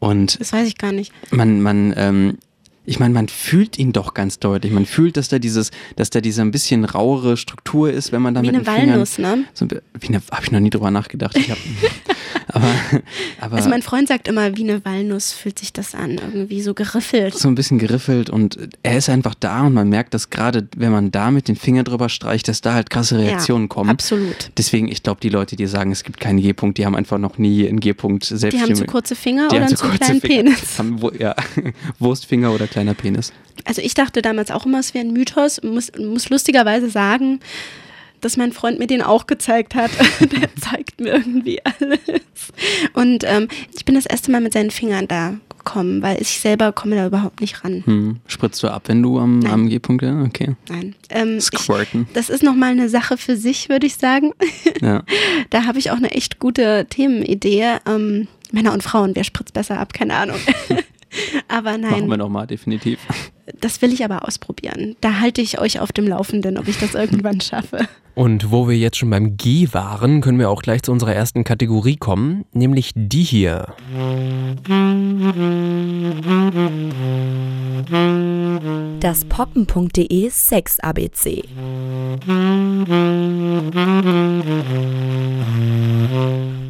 Und 0.00 0.38
das 0.38 0.52
weiß 0.52 0.68
ich 0.68 0.76
gar 0.76 0.92
nicht. 0.92 1.12
man, 1.30 1.62
man, 1.62 1.94
ähm, 1.96 2.38
ich 2.84 2.98
meine, 2.98 3.14
man 3.14 3.28
fühlt 3.28 3.78
ihn 3.78 3.92
doch 3.92 4.14
ganz 4.14 4.38
deutlich. 4.38 4.72
Man 4.72 4.84
fühlt, 4.84 5.16
dass 5.16 5.28
da 5.28 5.38
dieses, 5.38 5.70
dass 5.96 6.10
da 6.10 6.20
diese 6.20 6.42
ein 6.42 6.50
bisschen 6.50 6.84
rauere 6.84 7.36
Struktur 7.36 7.90
ist, 7.90 8.10
wenn 8.10 8.20
man 8.20 8.34
da 8.34 8.42
Wie 8.42 8.46
mit 8.46 8.56
eine 8.56 8.64
den 8.64 8.74
Fingern, 8.74 8.90
Walnuss, 8.94 9.18
ne? 9.18 9.44
So, 9.54 9.66
wie 9.70 10.08
eine, 10.08 10.20
habe 10.30 10.44
ich 10.44 10.50
noch 10.50 10.60
nie 10.60 10.70
drüber 10.70 10.90
nachgedacht. 10.90 11.36
Ich 11.36 11.50
hab, 11.50 11.58
aber, 12.48 12.72
aber 13.40 13.56
Also 13.56 13.68
mein 13.68 13.82
Freund 13.82 14.08
sagt 14.08 14.28
immer, 14.28 14.56
wie 14.56 14.64
eine 14.64 14.84
Walnuss 14.84 15.32
fühlt 15.32 15.58
sich 15.58 15.72
das 15.72 15.94
an, 15.94 16.12
irgendwie 16.12 16.62
so 16.62 16.74
geriffelt. 16.74 17.36
so 17.36 17.48
ein 17.48 17.54
bisschen 17.54 17.78
geriffelt 17.78 18.30
und 18.30 18.58
er 18.82 18.98
ist 18.98 19.08
einfach 19.08 19.34
da 19.34 19.62
und 19.66 19.74
man 19.74 19.88
merkt, 19.88 20.14
dass 20.14 20.30
gerade 20.30 20.68
wenn 20.76 20.92
man 20.92 21.10
da 21.10 21.30
mit 21.30 21.48
den 21.48 21.56
Fingern 21.56 21.84
drüber 21.84 22.08
streicht, 22.08 22.48
dass 22.48 22.60
da 22.60 22.74
halt 22.74 22.90
krasse 22.90 23.18
Reaktionen 23.18 23.64
ja, 23.64 23.68
kommen. 23.68 23.90
Absolut. 23.90 24.50
Deswegen, 24.56 24.88
ich 24.88 25.02
glaube, 25.02 25.20
die 25.20 25.28
Leute, 25.28 25.56
die 25.56 25.66
sagen, 25.66 25.92
es 25.92 26.04
gibt 26.04 26.20
keinen 26.20 26.40
G-Punkt, 26.40 26.78
die 26.78 26.86
haben 26.86 26.96
einfach 26.96 27.18
noch 27.18 27.38
nie 27.38 27.68
einen 27.68 27.80
G-Punkt 27.80 28.24
selbst. 28.24 28.56
Die 28.56 28.62
haben 28.62 28.74
zu 28.74 28.84
kurze 28.84 29.14
Finger 29.14 29.48
die 29.48 29.56
oder 29.56 29.66
einen 29.66 29.76
zu 29.76 29.88
kleinen 29.88 30.20
Finger. 30.20 30.42
Penis. 30.44 30.78
Haben, 30.78 31.00
ja, 31.18 31.34
Wurstfinger 31.98 32.52
oder 32.52 32.66
kleiner 32.66 32.94
Penis. 32.94 33.32
Also 33.64 33.82
ich 33.82 33.94
dachte 33.94 34.22
damals 34.22 34.50
auch 34.50 34.66
immer, 34.66 34.80
es 34.80 34.94
wäre 34.94 35.04
ein 35.04 35.12
Mythos. 35.12 35.62
Muss, 35.62 35.92
muss 35.98 36.30
lustigerweise 36.30 36.90
sagen, 36.90 37.40
dass 38.20 38.36
mein 38.36 38.52
Freund 38.52 38.78
mir 38.78 38.86
den 38.86 39.02
auch 39.02 39.26
gezeigt 39.26 39.74
hat. 39.74 39.90
Der 40.20 40.54
zeigt 40.56 41.00
mir 41.00 41.14
irgendwie 41.14 41.60
alles. 41.64 41.98
Und 42.94 43.24
ähm, 43.26 43.48
ich 43.76 43.84
bin 43.84 43.94
das 43.94 44.06
erste 44.06 44.30
Mal 44.30 44.40
mit 44.40 44.52
seinen 44.52 44.70
Fingern 44.70 45.08
da 45.08 45.34
gekommen, 45.64 46.02
weil 46.02 46.20
ich 46.20 46.40
selber 46.40 46.72
komme 46.72 46.96
da 46.96 47.06
überhaupt 47.06 47.40
nicht 47.40 47.62
ran. 47.64 47.82
Hm. 47.84 48.16
Spritzt 48.26 48.62
du 48.62 48.68
ab, 48.68 48.84
wenn 48.86 49.02
du 49.02 49.18
am, 49.18 49.40
Nein. 49.40 49.52
am 49.52 49.68
G-Punkt, 49.68 50.02
ja? 50.02 50.22
Okay. 50.22 50.56
Nein. 50.68 50.94
Ähm, 51.10 51.38
ich, 51.38 51.44
Squirten. 51.44 52.08
das 52.14 52.30
ist 52.30 52.42
nochmal 52.42 52.72
eine 52.72 52.88
Sache 52.88 53.16
für 53.16 53.36
sich, 53.36 53.68
würde 53.68 53.86
ich 53.86 53.96
sagen. 53.96 54.32
Ja. 54.80 55.02
Da 55.50 55.66
habe 55.66 55.78
ich 55.78 55.90
auch 55.90 55.96
eine 55.96 56.12
echt 56.12 56.38
gute 56.38 56.86
Themenidee. 56.88 57.76
Ähm, 57.86 58.28
Männer 58.50 58.72
und 58.72 58.82
Frauen, 58.82 59.14
wer 59.14 59.24
spritzt 59.24 59.52
besser 59.52 59.78
ab? 59.78 59.92
Keine 59.92 60.14
Ahnung. 60.14 60.36
aber 61.48 61.78
Machen 61.78 62.00
wir 62.00 62.06
nein, 62.08 62.18
nochmal, 62.18 62.46
definitiv. 62.46 63.00
das 63.60 63.82
will 63.82 63.92
ich 63.92 64.04
aber 64.04 64.26
ausprobieren. 64.26 64.96
Da 65.00 65.20
halte 65.20 65.40
ich 65.40 65.60
euch 65.60 65.80
auf 65.80 65.92
dem 65.92 66.06
Laufenden, 66.06 66.58
ob 66.58 66.68
ich 66.68 66.78
das 66.78 66.94
irgendwann 66.94 67.40
schaffe. 67.40 67.88
Und 68.14 68.50
wo 68.50 68.68
wir 68.68 68.76
jetzt 68.76 68.98
schon 68.98 69.10
beim 69.10 69.36
G 69.36 69.68
waren, 69.72 70.20
können 70.20 70.38
wir 70.38 70.50
auch 70.50 70.62
gleich 70.62 70.82
zu 70.82 70.92
unserer 70.92 71.14
ersten 71.14 71.44
Kategorie 71.44 71.96
kommen, 71.96 72.44
nämlich 72.52 72.92
die 72.94 73.22
hier. 73.22 73.74
Das 79.00 79.24
poppen.de 79.24 80.28
Sex 80.28 80.80
ABC. 80.80 81.44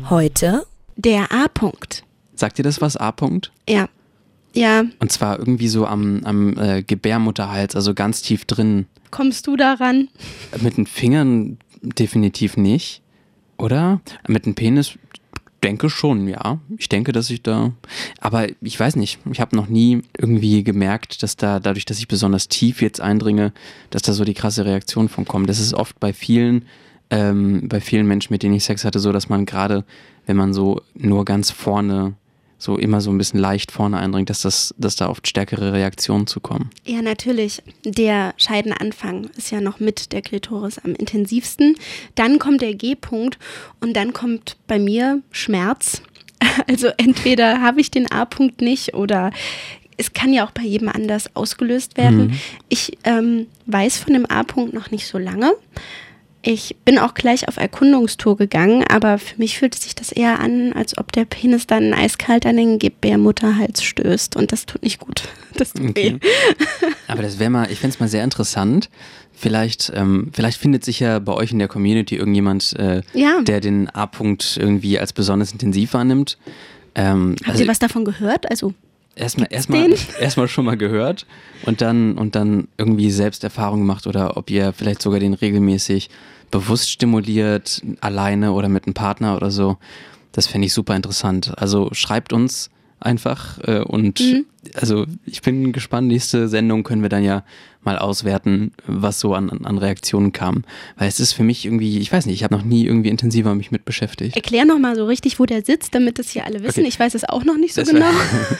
Heute 0.08 0.64
Der 0.96 1.32
A-Punkt. 1.32 2.04
Sagt 2.34 2.58
dir 2.58 2.62
das 2.62 2.80
was, 2.80 2.96
A-Punkt? 2.96 3.52
Ja. 3.68 3.88
Ja, 4.52 4.84
Und 4.98 5.12
zwar 5.12 5.38
irgendwie 5.38 5.68
so 5.68 5.86
am, 5.86 6.22
am 6.24 6.58
äh, 6.58 6.82
Gebärmutterhals, 6.82 7.76
also 7.76 7.94
ganz 7.94 8.22
tief 8.22 8.44
drin. 8.44 8.86
kommst 9.10 9.46
du 9.46 9.56
daran? 9.56 10.08
Mit 10.60 10.76
den 10.76 10.86
Fingern 10.86 11.58
definitiv 11.82 12.56
nicht, 12.56 13.02
oder? 13.58 14.00
Mit 14.26 14.46
dem 14.46 14.54
Penis 14.54 14.98
denke 15.62 15.90
schon, 15.90 16.26
ja. 16.26 16.58
Ich 16.78 16.88
denke, 16.88 17.12
dass 17.12 17.30
ich 17.30 17.42
da. 17.42 17.72
Aber 18.20 18.46
ich 18.60 18.78
weiß 18.78 18.96
nicht. 18.96 19.18
Ich 19.30 19.40
habe 19.40 19.56
noch 19.56 19.68
nie 19.68 20.02
irgendwie 20.18 20.64
gemerkt, 20.64 21.22
dass 21.22 21.36
da, 21.36 21.60
dadurch, 21.60 21.84
dass 21.84 21.98
ich 21.98 22.08
besonders 22.08 22.48
tief 22.48 22.82
jetzt 22.82 23.00
eindringe, 23.00 23.52
dass 23.90 24.02
da 24.02 24.12
so 24.12 24.24
die 24.24 24.34
krasse 24.34 24.64
Reaktion 24.64 25.08
von 25.08 25.26
kommt. 25.26 25.48
Das 25.48 25.60
ist 25.60 25.74
oft 25.74 26.00
bei 26.00 26.12
vielen, 26.12 26.64
ähm, 27.10 27.68
bei 27.68 27.80
vielen 27.80 28.06
Menschen, 28.06 28.32
mit 28.32 28.42
denen 28.42 28.54
ich 28.54 28.64
Sex 28.64 28.84
hatte, 28.84 29.00
so, 29.00 29.12
dass 29.12 29.28
man 29.28 29.46
gerade, 29.46 29.84
wenn 30.26 30.36
man 30.36 30.54
so 30.54 30.80
nur 30.94 31.24
ganz 31.24 31.50
vorne 31.50 32.14
so 32.60 32.76
immer 32.76 33.00
so 33.00 33.10
ein 33.10 33.18
bisschen 33.18 33.40
leicht 33.40 33.72
vorne 33.72 33.98
eindringt, 33.98 34.28
dass, 34.28 34.42
das, 34.42 34.74
dass 34.76 34.94
da 34.94 35.08
oft 35.08 35.26
stärkere 35.26 35.72
Reaktionen 35.72 36.26
zu 36.26 36.40
kommen. 36.40 36.70
Ja, 36.84 37.00
natürlich. 37.00 37.62
Der 37.84 38.34
Scheidenanfang 38.36 39.30
ist 39.36 39.50
ja 39.50 39.62
noch 39.62 39.80
mit 39.80 40.12
der 40.12 40.20
Klitoris 40.20 40.78
am 40.78 40.94
intensivsten. 40.94 41.76
Dann 42.14 42.38
kommt 42.38 42.60
der 42.60 42.74
G-Punkt 42.74 43.38
und 43.80 43.94
dann 43.96 44.12
kommt 44.12 44.56
bei 44.66 44.78
mir 44.78 45.22
Schmerz. 45.32 46.02
Also 46.66 46.88
entweder 46.96 47.60
habe 47.60 47.80
ich 47.80 47.90
den 47.90 48.10
A-Punkt 48.10 48.62
nicht 48.62 48.94
oder 48.94 49.30
es 49.98 50.14
kann 50.14 50.32
ja 50.32 50.46
auch 50.46 50.50
bei 50.52 50.62
jedem 50.62 50.88
anders 50.88 51.36
ausgelöst 51.36 51.98
werden. 51.98 52.28
Mhm. 52.28 52.32
Ich 52.70 52.96
ähm, 53.04 53.46
weiß 53.66 53.98
von 53.98 54.14
dem 54.14 54.24
A-Punkt 54.24 54.72
noch 54.72 54.90
nicht 54.90 55.06
so 55.06 55.18
lange. 55.18 55.52
Ich 56.42 56.76
bin 56.86 56.98
auch 56.98 57.12
gleich 57.12 57.48
auf 57.48 57.58
Erkundungstour 57.58 58.36
gegangen, 58.36 58.82
aber 58.88 59.18
für 59.18 59.36
mich 59.36 59.58
fühlt 59.58 59.74
sich 59.74 59.94
das 59.94 60.10
eher 60.10 60.40
an, 60.40 60.72
als 60.72 60.96
ob 60.96 61.12
der 61.12 61.26
Penis 61.26 61.66
dann 61.66 61.92
eiskalt 61.92 62.46
an 62.46 62.56
den 62.56 62.78
Gebärmutterhals 62.78 63.82
stößt 63.82 64.36
und 64.36 64.50
das 64.50 64.64
tut 64.66 64.82
nicht 64.82 65.00
gut. 65.00 65.22
Das 65.54 65.72
tut 65.72 65.90
okay. 65.90 66.16
weh. 66.20 66.28
Aber 67.08 67.22
das 67.22 67.40
wäre 67.40 67.50
mal, 67.50 67.70
ich 67.70 67.80
fände 67.80 67.92
es 67.92 68.00
mal 68.00 68.08
sehr 68.08 68.22
interessant. 68.22 68.88
Vielleicht, 69.32 69.92
ähm, 69.94 70.30
vielleicht 70.32 70.60
findet 70.60 70.84
sich 70.84 71.00
ja 71.00 71.18
bei 71.18 71.32
euch 71.32 71.50
in 71.50 71.58
der 71.58 71.66
Community 71.66 72.16
irgendjemand, 72.16 72.72
äh, 72.78 73.02
ja. 73.14 73.42
der 73.42 73.60
den 73.60 73.90
A-Punkt 73.90 74.56
irgendwie 74.58 74.98
als 74.98 75.12
besonders 75.12 75.50
intensiv 75.50 75.92
wahrnimmt. 75.92 76.38
Ähm, 76.94 77.34
Habt 77.40 77.50
also, 77.50 77.62
ihr 77.64 77.68
was 77.68 77.80
davon 77.80 78.04
gehört? 78.04 78.48
Also 78.48 78.74
erstmal 79.20 79.48
erstmal 79.50 79.90
erstmal 80.20 80.48
schon 80.48 80.64
mal 80.64 80.76
gehört 80.76 81.26
und 81.66 81.80
dann 81.80 82.18
und 82.18 82.34
dann 82.34 82.68
irgendwie 82.78 83.10
selbst 83.10 83.44
Erfahrung 83.44 83.80
gemacht 83.80 84.06
oder 84.06 84.36
ob 84.36 84.50
ihr 84.50 84.72
vielleicht 84.72 85.02
sogar 85.02 85.20
den 85.20 85.34
regelmäßig 85.34 86.10
bewusst 86.50 86.90
stimuliert, 86.90 87.82
alleine 88.00 88.52
oder 88.52 88.68
mit 88.68 88.86
einem 88.86 88.94
Partner 88.94 89.36
oder 89.36 89.50
so. 89.50 89.78
Das 90.32 90.46
fände 90.46 90.66
ich 90.66 90.72
super 90.72 90.96
interessant. 90.96 91.52
Also 91.56 91.90
schreibt 91.92 92.32
uns 92.32 92.70
einfach 93.00 93.58
äh, 93.66 93.80
und 93.80 94.20
mhm. 94.20 94.46
also 94.74 95.06
ich 95.24 95.42
bin 95.42 95.72
gespannt. 95.72 96.08
Nächste 96.08 96.48
Sendung 96.48 96.84
können 96.84 97.02
wir 97.02 97.08
dann 97.08 97.24
ja 97.24 97.44
mal 97.82 97.98
auswerten, 97.98 98.72
was 98.86 99.20
so 99.20 99.34
an, 99.34 99.50
an 99.64 99.78
Reaktionen 99.78 100.32
kam. 100.32 100.64
Weil 100.96 101.08
es 101.08 101.18
ist 101.18 101.32
für 101.32 101.42
mich 101.42 101.64
irgendwie, 101.64 101.98
ich 101.98 102.12
weiß 102.12 102.26
nicht, 102.26 102.36
ich 102.36 102.44
habe 102.44 102.54
noch 102.54 102.62
nie 102.62 102.84
irgendwie 102.84 103.08
intensiver 103.08 103.54
mich 103.54 103.70
mit 103.70 103.84
beschäftigt. 103.84 104.36
Erklär 104.36 104.64
nochmal 104.64 104.96
so 104.96 105.06
richtig, 105.06 105.38
wo 105.38 105.46
der 105.46 105.64
sitzt, 105.64 105.94
damit 105.94 106.18
das 106.18 106.28
hier 106.28 106.44
alle 106.44 106.62
wissen. 106.62 106.80
Okay. 106.80 106.88
Ich 106.88 107.00
weiß 107.00 107.14
es 107.14 107.24
auch 107.24 107.44
noch 107.44 107.56
nicht 107.56 107.74
so 107.74 107.80
das 107.80 107.90
genau. 107.90 108.10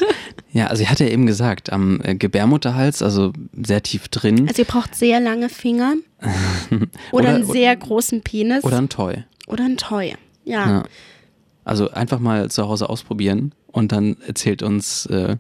ja, 0.53 0.68
also 0.68 0.83
ich 0.83 0.88
hatte 0.88 1.05
ja 1.05 1.11
eben 1.11 1.26
gesagt, 1.26 1.72
am 1.72 2.00
äh, 2.03 2.14
Gebärmutterhals, 2.14 3.03
also 3.03 3.33
sehr 3.62 3.83
tief 3.83 4.09
drin. 4.09 4.48
Also 4.48 4.62
ihr 4.62 4.66
braucht 4.66 4.94
sehr 4.94 5.20
lange 5.20 5.48
Finger. 5.48 5.94
oder, 6.70 6.88
oder, 7.12 7.29
einen 7.29 7.44
sehr 7.44 7.76
großen 7.76 8.22
Penis. 8.22 8.64
Oder 8.64 8.79
ein 8.79 8.88
Toy. 8.88 9.24
Oder 9.46 9.64
ein 9.64 9.76
Toy, 9.76 10.14
ja. 10.44 10.70
ja. 10.70 10.83
Also 11.64 11.90
einfach 11.90 12.20
mal 12.20 12.50
zu 12.50 12.66
Hause 12.66 12.88
ausprobieren 12.88 13.53
und 13.73 13.93
dann 13.93 14.17
erzählt 14.27 14.63
uns, 14.63 15.07
äh, 15.07 15.37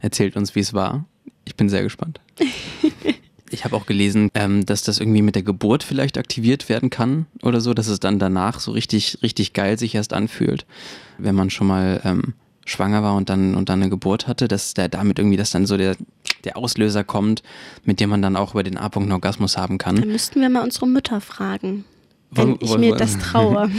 erzählt 0.00 0.36
uns, 0.36 0.54
wie 0.54 0.60
es 0.60 0.74
war. 0.74 1.04
Ich 1.44 1.56
bin 1.56 1.68
sehr 1.68 1.82
gespannt. 1.82 2.20
ich 3.50 3.64
habe 3.64 3.76
auch 3.76 3.86
gelesen, 3.86 4.30
ähm, 4.34 4.64
dass 4.66 4.82
das 4.82 4.98
irgendwie 4.98 5.22
mit 5.22 5.34
der 5.34 5.42
Geburt 5.42 5.82
vielleicht 5.82 6.18
aktiviert 6.18 6.68
werden 6.68 6.90
kann 6.90 7.26
oder 7.42 7.60
so, 7.60 7.74
dass 7.74 7.88
es 7.88 8.00
dann 8.00 8.18
danach 8.18 8.60
so 8.60 8.72
richtig, 8.72 9.18
richtig 9.22 9.52
geil 9.52 9.78
sich 9.78 9.94
erst 9.94 10.12
anfühlt, 10.12 10.66
wenn 11.18 11.34
man 11.34 11.50
schon 11.50 11.66
mal 11.66 12.00
ähm, 12.04 12.34
schwanger 12.64 13.02
war 13.02 13.16
und 13.16 13.28
dann 13.28 13.54
und 13.54 13.68
dann 13.68 13.82
eine 13.82 13.90
Geburt 13.90 14.28
hatte, 14.28 14.48
dass 14.48 14.74
der 14.74 14.88
damit 14.88 15.18
irgendwie, 15.18 15.36
dass 15.36 15.50
dann 15.50 15.66
so 15.66 15.76
der, 15.76 15.96
der 16.44 16.56
Auslöser 16.56 17.04
kommt, 17.04 17.42
mit 17.84 18.00
dem 18.00 18.10
man 18.10 18.22
dann 18.22 18.36
auch 18.36 18.52
über 18.52 18.62
den 18.62 18.78
A-Punkt 18.78 19.06
einen 19.06 19.12
Orgasmus 19.12 19.56
haben 19.56 19.78
kann. 19.78 19.96
Dann 19.96 20.08
müssten 20.08 20.40
wir 20.40 20.48
mal 20.48 20.62
unsere 20.62 20.86
Mütter 20.86 21.20
fragen 21.20 21.84
wenn 22.32 22.56
ich 22.60 22.76
mir 22.78 22.96
das 22.96 23.18
traue. 23.30 23.70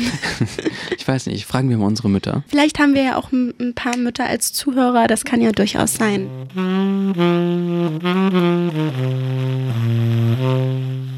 ich 0.97 1.07
weiß 1.07 1.27
nicht, 1.27 1.45
fragen 1.45 1.69
wir 1.69 1.77
mal 1.77 1.87
unsere 1.87 2.09
Mütter. 2.09 2.43
Vielleicht 2.47 2.79
haben 2.79 2.93
wir 2.93 3.03
ja 3.03 3.15
auch 3.17 3.31
ein 3.31 3.73
paar 3.75 3.97
Mütter 3.97 4.25
als 4.25 4.53
Zuhörer, 4.53 5.07
das 5.07 5.25
kann 5.25 5.41
ja 5.41 5.51
durchaus 5.51 5.95
sein. 5.95 6.29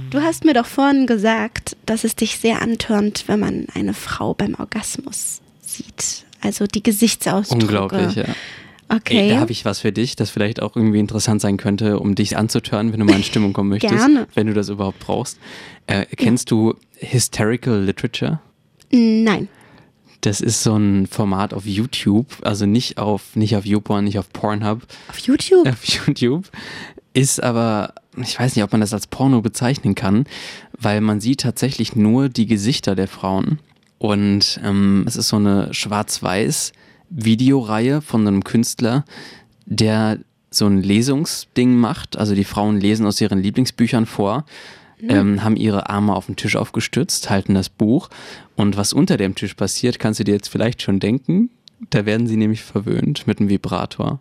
Du 0.09 0.21
hast 0.21 0.45
mir 0.45 0.53
doch 0.53 0.65
vorhin 0.65 1.07
gesagt, 1.07 1.75
dass 1.85 2.03
es 2.03 2.15
dich 2.15 2.39
sehr 2.39 2.61
antörnt, 2.61 3.25
wenn 3.27 3.39
man 3.39 3.67
eine 3.73 3.93
Frau 3.93 4.33
beim 4.33 4.55
Orgasmus 4.55 5.41
sieht. 5.61 6.23
Also 6.41 6.67
die 6.67 6.83
Gesichtsausdrücke. 6.83 7.65
Unglaublich, 7.65 8.15
ja. 8.15 8.25
Okay. 8.87 9.21
Ey, 9.21 9.29
da 9.29 9.39
habe 9.39 9.51
ich 9.51 9.65
was 9.65 9.79
für 9.79 9.91
dich, 9.91 10.15
das 10.15 10.29
vielleicht 10.29 10.61
auch 10.61 10.75
irgendwie 10.75 10.99
interessant 10.99 11.41
sein 11.41 11.57
könnte, 11.57 11.99
um 11.99 12.13
dich 12.15 12.37
anzutören, 12.37 12.93
wenn 12.93 12.99
du 12.99 13.05
mal 13.05 13.15
in 13.15 13.23
Stimmung 13.23 13.53
kommen 13.53 13.69
möchtest. 13.69 13.95
Gerne. 13.95 14.27
Wenn 14.35 14.47
du 14.47 14.53
das 14.53 14.69
überhaupt 14.69 14.99
brauchst. 14.99 15.39
Äh, 15.87 16.05
kennst 16.05 16.51
ja. 16.51 16.57
du 16.57 16.75
Hysterical 16.99 17.83
Literature? 17.83 18.39
Nein. 18.91 19.47
Das 20.21 20.41
ist 20.41 20.63
so 20.63 20.75
ein 20.75 21.07
Format 21.07 21.53
auf 21.53 21.65
YouTube, 21.65 22.27
also 22.41 22.65
nicht 22.65 22.97
auf, 22.97 23.35
nicht 23.35 23.55
auf 23.55 23.65
YouPorn, 23.65 24.05
nicht 24.05 24.17
auf 24.17 24.31
Pornhub. 24.31 24.81
Auf 25.09 25.19
YouTube? 25.19 25.67
Auf 25.67 25.83
YouTube. 25.85 26.49
Ist 27.13 27.41
aber, 27.41 27.93
ich 28.21 28.39
weiß 28.39 28.55
nicht, 28.55 28.63
ob 28.63 28.71
man 28.71 28.81
das 28.81 28.93
als 28.93 29.07
Porno 29.07 29.41
bezeichnen 29.41 29.95
kann, 29.95 30.25
weil 30.77 31.01
man 31.01 31.21
sieht 31.21 31.41
tatsächlich 31.41 31.95
nur 31.95 32.29
die 32.29 32.45
Gesichter 32.45 32.95
der 32.95 33.07
Frauen. 33.07 33.59
Und 33.99 34.59
ähm, 34.63 35.05
es 35.07 35.15
ist 35.15 35.29
so 35.29 35.37
eine 35.37 35.73
schwarz-weiß 35.73 36.73
Videoreihe 37.15 38.01
von 38.01 38.27
einem 38.27 38.43
Künstler, 38.43 39.05
der 39.65 40.19
so 40.51 40.67
ein 40.67 40.81
Lesungsding 40.81 41.75
macht. 41.75 42.17
Also 42.17 42.35
die 42.35 42.43
Frauen 42.43 42.79
lesen 42.79 43.05
aus 43.05 43.19
ihren 43.21 43.39
Lieblingsbüchern 43.39 44.05
vor, 44.05 44.45
mhm. 45.01 45.09
ähm, 45.09 45.43
haben 45.43 45.55
ihre 45.55 45.89
Arme 45.89 46.15
auf 46.15 46.27
den 46.27 46.35
Tisch 46.35 46.55
aufgestützt, 46.55 47.29
halten 47.29 47.53
das 47.53 47.69
Buch. 47.69 48.09
Und 48.55 48.77
was 48.77 48.93
unter 48.93 49.17
dem 49.17 49.35
Tisch 49.35 49.53
passiert, 49.53 49.99
kannst 49.99 50.19
du 50.19 50.23
dir 50.23 50.33
jetzt 50.33 50.49
vielleicht 50.49 50.81
schon 50.81 50.99
denken. 50.99 51.49
Da 51.89 52.05
werden 52.05 52.27
sie 52.27 52.37
nämlich 52.37 52.63
verwöhnt 52.63 53.27
mit 53.27 53.39
einem 53.39 53.49
Vibrator. 53.49 54.19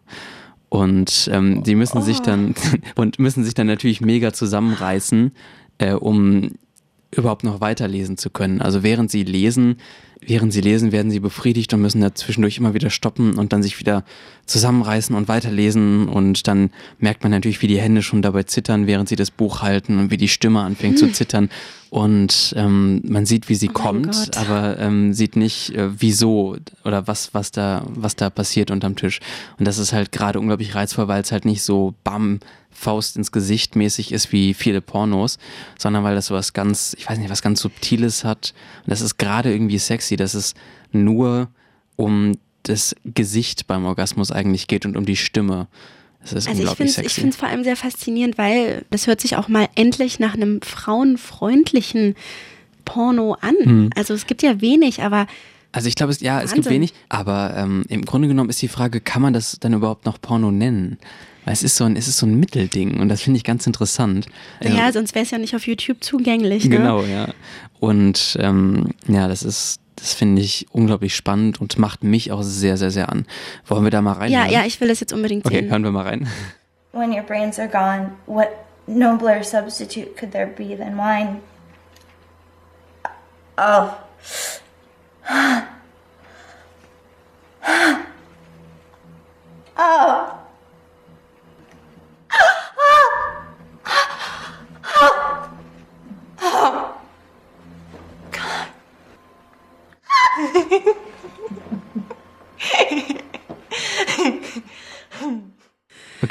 Und 0.68 1.30
ähm, 1.32 1.64
sie 1.64 1.74
müssen 1.74 1.98
oh. 1.98 2.02
sich 2.02 2.20
dann 2.20 2.54
und 2.94 3.18
müssen 3.18 3.44
sich 3.44 3.54
dann 3.54 3.66
natürlich 3.66 4.00
mega 4.00 4.32
zusammenreißen, 4.32 5.32
äh, 5.78 5.92
um 5.92 6.52
überhaupt 7.12 7.44
noch 7.44 7.60
weiterlesen 7.60 8.16
zu 8.16 8.30
können. 8.30 8.60
Also 8.60 8.82
während 8.82 9.10
sie 9.10 9.22
lesen, 9.22 9.76
während 10.26 10.52
sie 10.52 10.60
lesen, 10.60 10.92
werden 10.92 11.10
sie 11.10 11.20
befriedigt 11.20 11.72
und 11.74 11.80
müssen 11.80 12.00
da 12.00 12.14
zwischendurch 12.14 12.58
immer 12.58 12.74
wieder 12.74 12.90
stoppen 12.90 13.38
und 13.38 13.52
dann 13.52 13.62
sich 13.62 13.78
wieder 13.78 14.04
zusammenreißen 14.46 15.14
und 15.14 15.28
weiterlesen. 15.28 16.08
Und 16.08 16.46
dann 16.46 16.70
merkt 16.98 17.22
man 17.22 17.32
natürlich, 17.32 17.62
wie 17.62 17.66
die 17.66 17.80
Hände 17.80 18.02
schon 18.02 18.22
dabei 18.22 18.44
zittern, 18.44 18.86
während 18.86 19.08
sie 19.08 19.16
das 19.16 19.30
Buch 19.30 19.62
halten 19.62 19.98
und 19.98 20.10
wie 20.10 20.16
die 20.16 20.28
Stimme 20.28 20.60
anfängt 20.60 21.00
hm. 21.00 21.08
zu 21.08 21.12
zittern. 21.12 21.48
Und 21.90 22.54
ähm, 22.56 23.02
man 23.04 23.24
sieht, 23.24 23.48
wie 23.48 23.54
sie 23.54 23.68
oh 23.70 23.72
kommt, 23.72 24.36
aber 24.36 24.78
ähm, 24.80 25.14
sieht 25.14 25.36
nicht, 25.36 25.76
äh, 25.76 25.90
wieso 25.96 26.56
oder 26.84 27.06
was, 27.06 27.34
was 27.34 27.52
da, 27.52 27.86
was 27.88 28.16
da 28.16 28.30
passiert 28.30 28.72
unterm 28.72 28.96
Tisch. 28.96 29.20
Und 29.58 29.66
das 29.68 29.78
ist 29.78 29.92
halt 29.92 30.10
gerade 30.10 30.40
unglaublich 30.40 30.74
reizvoll, 30.74 31.06
weil 31.06 31.22
es 31.22 31.30
halt 31.30 31.44
nicht 31.44 31.62
so 31.62 31.94
bam 32.02 32.40
Faust 32.74 33.16
ins 33.16 33.32
Gesicht 33.32 33.76
mäßig 33.76 34.12
ist 34.12 34.32
wie 34.32 34.52
viele 34.52 34.80
Pornos, 34.80 35.38
sondern 35.78 36.04
weil 36.04 36.14
das 36.14 36.26
so 36.26 36.34
was 36.34 36.52
ganz, 36.52 36.94
ich 36.98 37.08
weiß 37.08 37.18
nicht, 37.18 37.30
was 37.30 37.40
ganz 37.40 37.60
Subtiles 37.60 38.24
hat. 38.24 38.52
Und 38.84 38.90
das 38.90 39.00
ist 39.00 39.16
gerade 39.16 39.52
irgendwie 39.52 39.78
sexy, 39.78 40.13
dass 40.16 40.34
es 40.34 40.54
nur 40.92 41.48
um 41.96 42.32
das 42.62 42.96
Gesicht 43.04 43.66
beim 43.66 43.84
Orgasmus 43.84 44.30
eigentlich 44.30 44.66
geht 44.66 44.86
und 44.86 44.96
um 44.96 45.04
die 45.04 45.16
Stimme. 45.16 45.68
Das 46.22 46.32
ist 46.32 46.48
also 46.48 46.60
unglaublich 46.60 46.98
ich 46.98 47.12
finde 47.12 47.30
es 47.30 47.36
vor 47.36 47.48
allem 47.48 47.64
sehr 47.64 47.76
faszinierend, 47.76 48.38
weil 48.38 48.84
das 48.90 49.06
hört 49.06 49.20
sich 49.20 49.36
auch 49.36 49.48
mal 49.48 49.68
endlich 49.74 50.18
nach 50.18 50.34
einem 50.34 50.62
frauenfreundlichen 50.62 52.14
Porno 52.84 53.36
an. 53.40 53.54
Hm. 53.62 53.90
Also 53.94 54.14
es 54.14 54.26
gibt 54.26 54.42
ja 54.42 54.60
wenig, 54.60 55.02
aber 55.02 55.26
also 55.74 55.88
ich 55.88 55.96
glaube, 55.96 56.12
es, 56.12 56.20
ja, 56.20 56.34
Wahnsinn. 56.34 56.46
es 56.46 56.54
gibt 56.54 56.70
wenig, 56.70 56.94
aber 57.08 57.54
ähm, 57.56 57.84
im 57.88 58.04
Grunde 58.04 58.28
genommen 58.28 58.48
ist 58.48 58.62
die 58.62 58.68
Frage, 58.68 59.00
kann 59.00 59.20
man 59.20 59.32
das 59.32 59.58
dann 59.58 59.72
überhaupt 59.72 60.06
noch 60.06 60.20
Porno 60.20 60.52
nennen? 60.52 60.98
Weil 61.44 61.52
es 61.52 61.64
ist 61.64 61.76
so 61.76 61.84
ein, 61.84 61.96
es 61.96 62.06
ist 62.06 62.18
so 62.18 62.26
ein 62.26 62.38
Mittelding 62.38 63.00
und 63.00 63.08
das 63.08 63.22
finde 63.22 63.38
ich 63.38 63.44
ganz 63.44 63.66
interessant. 63.66 64.26
Ja, 64.62 64.86
also, 64.86 65.00
sonst 65.00 65.14
wäre 65.16 65.24
es 65.24 65.32
ja 65.32 65.38
nicht 65.38 65.54
auf 65.56 65.66
YouTube 65.66 66.02
zugänglich. 66.02 66.64
Ne? 66.64 66.76
Genau, 66.76 67.02
ja. 67.02 67.34
Und 67.80 68.36
ähm, 68.40 68.90
ja, 69.08 69.26
das 69.26 69.42
ist, 69.42 69.80
das 70.04 70.12
finde 70.12 70.42
ich 70.42 70.66
unglaublich 70.70 71.16
spannend 71.16 71.62
und 71.62 71.78
macht 71.78 72.04
mich 72.04 72.30
auch 72.30 72.42
sehr, 72.42 72.76
sehr, 72.76 72.90
sehr 72.90 73.08
an. 73.08 73.24
Wollen 73.66 73.84
wir 73.84 73.90
da 73.90 74.02
mal 74.02 74.12
rein? 74.12 74.30
Ja, 74.30 74.44
ja, 74.44 74.66
ich 74.66 74.78
will 74.82 74.88
das 74.88 75.00
jetzt 75.00 75.14
unbedingt 75.14 75.46
sehen. 75.46 75.56
Okay, 75.56 75.70
hören 75.70 75.82
wir 75.82 75.92
mal 75.92 76.02
rein. 76.02 76.28
When 76.92 77.10
your 77.10 77.22
brains 77.22 77.58
are 77.58 77.68
gone, 77.68 78.10
what 78.26 78.48
nobler 78.86 79.42
substitute 79.42 80.14
could 80.14 80.32
there 80.32 80.46
be 80.46 80.76
than 80.76 80.98
wine? 80.98 81.40
Oh. 83.56 83.94
oh. 89.78 90.43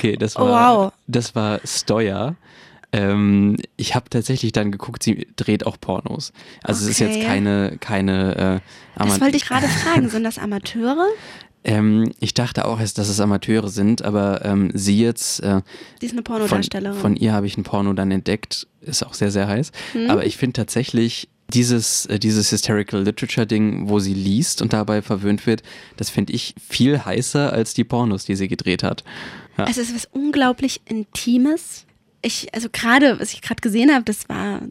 Okay, 0.04 0.18
das 0.18 0.36
war, 0.36 0.44
oh, 0.46 0.84
wow. 0.86 0.94
das 1.08 1.34
war 1.34 1.62
Steuer. 1.64 2.36
Ähm, 2.92 3.56
ich 3.78 3.96
habe 3.96 4.10
tatsächlich 4.10 4.52
dann 4.52 4.70
geguckt, 4.70 5.02
sie 5.02 5.28
dreht 5.38 5.66
auch 5.66 5.80
Pornos. 5.80 6.34
Also 6.62 6.84
okay. 6.84 6.92
es 6.92 7.00
ist 7.00 7.00
jetzt 7.00 7.26
keine, 7.26 7.78
keine 7.80 8.62
äh, 8.98 9.04
Das 9.06 9.22
wollte 9.22 9.38
ich 9.38 9.46
gerade 9.46 9.68
fragen, 9.68 10.10
sind 10.10 10.26
das 10.26 10.38
Amateure? 10.40 11.08
Ähm, 11.64 12.12
ich 12.20 12.34
dachte 12.34 12.66
auch 12.66 12.82
erst, 12.82 12.98
dass 12.98 13.08
es 13.08 13.22
Amateure 13.22 13.70
sind, 13.70 14.02
aber 14.02 14.44
ähm, 14.44 14.72
sie 14.74 15.00
jetzt. 15.00 15.40
Äh, 15.40 15.62
Die 16.02 16.08
ist 16.08 16.12
eine 16.12 16.18
von, 16.18 16.36
Pornodarstellerin. 16.36 17.00
von 17.00 17.16
ihr 17.16 17.32
habe 17.32 17.48
ich 17.48 17.58
ein 17.58 17.64
Porno 17.64 17.94
dann 17.94 18.12
entdeckt, 18.12 18.68
ist 18.82 19.06
auch 19.06 19.14
sehr, 19.14 19.32
sehr 19.32 19.48
heiß. 19.48 19.72
Hm? 19.94 20.10
Aber 20.10 20.26
ich 20.26 20.36
finde 20.36 20.54
tatsächlich 20.54 21.30
dieses, 21.50 22.06
äh, 22.08 22.20
dieses 22.20 22.52
Hysterical 22.52 23.04
Literature 23.04 23.46
Ding, 23.46 23.90
wo 23.90 24.00
sie 24.00 24.14
liest 24.14 24.62
und 24.62 24.74
dabei 24.74 25.02
verwöhnt 25.02 25.46
wird, 25.46 25.64
das 25.98 26.10
finde 26.10 26.34
ich 26.34 26.56
viel 26.68 27.04
heißer 27.04 27.52
als 27.54 27.74
die 27.74 27.84
Pornos, 27.84 28.26
die 28.26 28.36
sie 28.36 28.48
gedreht 28.48 28.84
hat. 28.84 29.04
Ja. 29.58 29.66
Also 29.66 29.82
es 29.82 29.90
ist 29.90 29.96
was 29.96 30.06
unglaublich 30.12 30.82
Intimes. 30.86 31.86
Ich, 32.22 32.54
also 32.54 32.70
gerade, 32.72 33.20
was 33.20 33.34
ich 33.34 33.42
gerade 33.42 33.62
gesehen 33.62 33.94
habe, 33.94 34.04
das 34.04 34.30
war, 34.30 34.62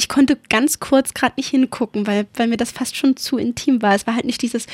ich 0.00 0.08
konnte 0.08 0.38
ganz 0.48 0.80
kurz 0.80 1.12
gerade 1.12 1.34
nicht 1.36 1.50
hingucken, 1.50 2.06
weil, 2.06 2.26
weil 2.34 2.48
mir 2.48 2.56
das 2.56 2.70
fast 2.70 2.96
schon 2.96 3.18
zu 3.18 3.36
intim 3.36 3.82
war. 3.82 3.94
Es 3.94 4.06
war 4.06 4.14
halt 4.14 4.24
nicht 4.24 4.40
dieses 4.40 4.66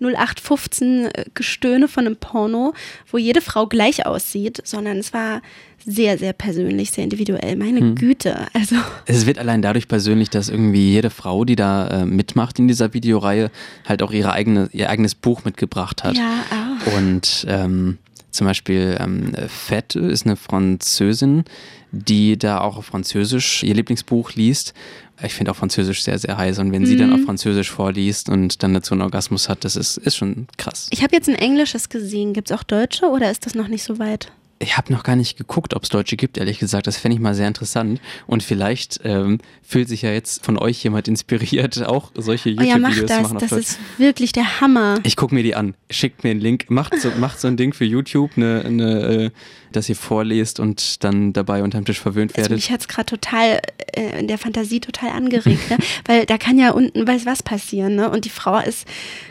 0815 0.00 1.08
Gestöhne 1.32 1.88
von 1.88 2.06
einem 2.06 2.16
Porno, 2.16 2.74
wo 3.10 3.16
jede 3.16 3.40
Frau 3.40 3.66
gleich 3.66 4.04
aussieht, 4.04 4.60
sondern 4.64 4.98
es 4.98 5.14
war 5.14 5.40
sehr, 5.86 6.18
sehr 6.18 6.32
persönlich, 6.34 6.90
sehr 6.90 7.04
individuell. 7.04 7.56
Meine 7.56 7.80
Hm. 7.80 7.94
Güte, 7.94 8.46
also 8.52 8.76
Es 9.06 9.24
wird 9.26 9.38
allein 9.38 9.62
dadurch 9.62 9.88
persönlich, 9.88 10.28
dass 10.30 10.48
irgendwie 10.50 10.92
jede 10.92 11.10
Frau, 11.10 11.44
die 11.44 11.56
da 11.56 12.02
äh, 12.02 12.06
mitmacht 12.06 12.58
in 12.58 12.68
dieser 12.68 12.92
Videoreihe, 12.94 13.50
halt 13.86 14.02
auch 14.02 14.12
ihre 14.12 14.32
eigene, 14.32 14.68
ihr 14.72 14.90
eigenes 14.90 15.14
Buch 15.14 15.44
mitgebracht 15.44 16.04
hat. 16.04 16.16
ja, 16.16 16.44
auch. 16.50 16.96
Und 16.96 17.46
ähm, 17.48 17.98
zum 18.34 18.46
Beispiel 18.46 18.96
ähm, 19.00 19.32
Fett 19.48 19.94
ist 19.94 20.26
eine 20.26 20.36
Französin, 20.36 21.44
die 21.92 22.36
da 22.36 22.60
auch 22.60 22.76
auf 22.76 22.86
Französisch 22.86 23.62
ihr 23.62 23.74
Lieblingsbuch 23.74 24.32
liest. 24.32 24.74
Ich 25.22 25.34
finde 25.34 25.52
auch 25.52 25.56
Französisch 25.56 26.02
sehr, 26.02 26.18
sehr 26.18 26.36
heiß. 26.36 26.58
Und 26.58 26.72
wenn 26.72 26.84
sie 26.84 26.96
dann 26.96 27.12
auf 27.12 27.22
Französisch 27.22 27.70
vorliest 27.70 28.28
und 28.28 28.62
dann 28.62 28.74
dazu 28.74 28.94
einen 28.94 29.02
Orgasmus 29.02 29.48
hat, 29.48 29.64
das 29.64 29.76
ist, 29.76 29.96
ist 29.98 30.16
schon 30.16 30.48
krass. 30.56 30.88
Ich 30.90 31.02
habe 31.04 31.14
jetzt 31.14 31.28
ein 31.28 31.36
Englisches 31.36 31.88
gesehen. 31.88 32.32
Gibt 32.32 32.50
es 32.50 32.58
auch 32.58 32.64
Deutsche 32.64 33.06
oder 33.06 33.30
ist 33.30 33.46
das 33.46 33.54
noch 33.54 33.68
nicht 33.68 33.84
so 33.84 34.00
weit? 34.00 34.32
Ich 34.64 34.76
habe 34.76 34.92
noch 34.92 35.02
gar 35.02 35.14
nicht 35.14 35.36
geguckt, 35.36 35.74
ob 35.74 35.82
es 35.82 35.90
Deutsche 35.90 36.16
gibt, 36.16 36.38
ehrlich 36.38 36.58
gesagt. 36.58 36.86
Das 36.86 36.96
fände 36.96 37.14
ich 37.16 37.20
mal 37.20 37.34
sehr 37.34 37.46
interessant. 37.48 38.00
Und 38.26 38.42
vielleicht 38.42 39.00
ähm, 39.04 39.38
fühlt 39.62 39.88
sich 39.88 40.02
ja 40.02 40.10
jetzt 40.10 40.44
von 40.44 40.58
euch 40.58 40.82
jemand 40.82 41.06
inspiriert, 41.06 41.82
auch 41.86 42.10
solche 42.16 42.50
Oh 42.58 42.62
ja, 42.62 42.78
mach 42.78 42.90
YouTube-Videos 42.90 43.00
zu 43.00 43.06
das. 43.06 43.22
machen 43.22 43.38
Das 43.40 43.52
ist 43.52 43.78
wirklich 43.98 44.32
der 44.32 44.60
Hammer. 44.60 44.98
Ich 45.02 45.16
gucke 45.16 45.34
mir 45.34 45.42
die 45.42 45.54
an. 45.54 45.74
Schickt 45.90 46.24
mir 46.24 46.30
einen 46.30 46.40
Link. 46.40 46.70
Macht 46.70 46.98
so, 47.00 47.10
macht 47.18 47.40
so 47.40 47.48
ein 47.48 47.56
Ding 47.56 47.72
für 47.74 47.84
YouTube, 47.84 48.32
eine, 48.36 48.62
eine, 48.64 49.00
äh, 49.02 49.30
dass 49.72 49.88
ihr 49.88 49.96
vorlest 49.96 50.60
und 50.60 51.04
dann 51.04 51.32
dabei 51.32 51.62
unterm 51.62 51.84
Tisch 51.84 52.00
verwöhnt 52.00 52.32
Also 52.32 52.42
werdet. 52.42 52.56
mich 52.56 52.70
hat 52.70 52.80
es 52.80 52.88
gerade 52.88 53.06
total 53.06 53.60
äh, 53.92 54.20
in 54.20 54.28
der 54.28 54.38
Fantasie 54.38 54.80
total 54.80 55.10
angeregt, 55.10 55.68
ne? 55.70 55.78
weil 56.06 56.26
da 56.26 56.38
kann 56.38 56.58
ja 56.58 56.70
unten 56.70 57.06
weiß 57.06 57.26
was 57.26 57.42
passieren. 57.42 57.96
Ne? 57.96 58.08
Und 58.08 58.24
die 58.24 58.30
Frau 58.30 58.58
ist 58.58 58.86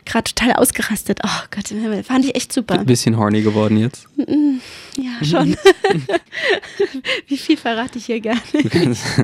gerade 0.06 0.26
total 0.34 0.54
ausgerastet. 0.54 1.20
Oh 1.26 1.30
Gott 1.50 1.72
im 1.72 1.82
Himmel, 1.82 2.04
fand 2.04 2.26
ich 2.26 2.36
echt 2.36 2.52
super. 2.54 2.78
Ein 2.80 2.86
bisschen 2.86 3.18
horny 3.18 3.42
geworden 3.42 3.78
jetzt. 3.78 4.08
Ja, 4.18 5.23
schon. 5.30 5.56
Wie 7.28 7.38
viel 7.38 7.58
verrate 7.58 7.98
ich 7.98 8.06
hier 8.06 8.20
gar 8.22 8.36
Du 8.52 8.70
kannst, 8.70 9.04
du 9.18 9.24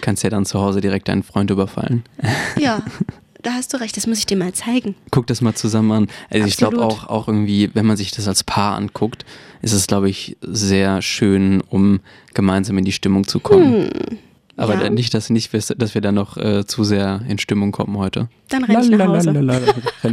kannst 0.00 0.22
ja 0.22 0.30
dann 0.30 0.44
zu 0.46 0.60
Hause 0.60 0.80
direkt 0.80 1.08
deinen 1.08 1.22
Freund 1.22 1.50
überfallen. 1.50 2.02
Ja, 2.58 2.82
da 3.42 3.52
hast 3.52 3.72
du 3.72 3.76
recht, 3.78 3.96
das 3.96 4.06
muss 4.06 4.18
ich 4.18 4.26
dir 4.26 4.36
mal 4.36 4.52
zeigen. 4.52 4.94
Guck 5.10 5.26
das 5.26 5.40
mal 5.40 5.54
zusammen 5.54 5.92
an. 5.92 6.08
Also 6.30 6.46
ich 6.46 6.56
glaube 6.56 6.76
Absolut. 6.82 7.04
auch, 7.04 7.08
auch 7.08 7.28
irgendwie, 7.28 7.70
wenn 7.74 7.86
man 7.86 7.96
sich 7.96 8.10
das 8.10 8.26
als 8.28 8.42
Paar 8.44 8.76
anguckt, 8.76 9.24
ist 9.62 9.72
es, 9.72 9.86
glaube 9.86 10.08
ich, 10.10 10.36
sehr 10.42 11.00
schön, 11.02 11.60
um 11.60 12.00
gemeinsam 12.34 12.76
in 12.78 12.84
die 12.84 12.92
Stimmung 12.92 13.26
zu 13.26 13.40
kommen. 13.40 13.90
Aber 14.58 14.72
Hm, 14.72 14.78
ja. 14.80 14.84
dann 14.86 14.94
nicht, 14.94 15.12
dass, 15.12 15.28
nicht, 15.30 15.52
dass 15.52 15.94
wir 15.94 16.00
dann 16.00 16.14
noch 16.14 16.36
äh, 16.38 16.66
zu 16.66 16.82
sehr 16.82 17.20
in 17.28 17.38
Stimmung 17.38 17.72
kommen 17.72 17.98
heute. 17.98 18.28
Dann 18.48 18.64
renn 18.64 18.80
ich 18.82 18.90
nach 18.90 19.06
Hause. 19.06 19.32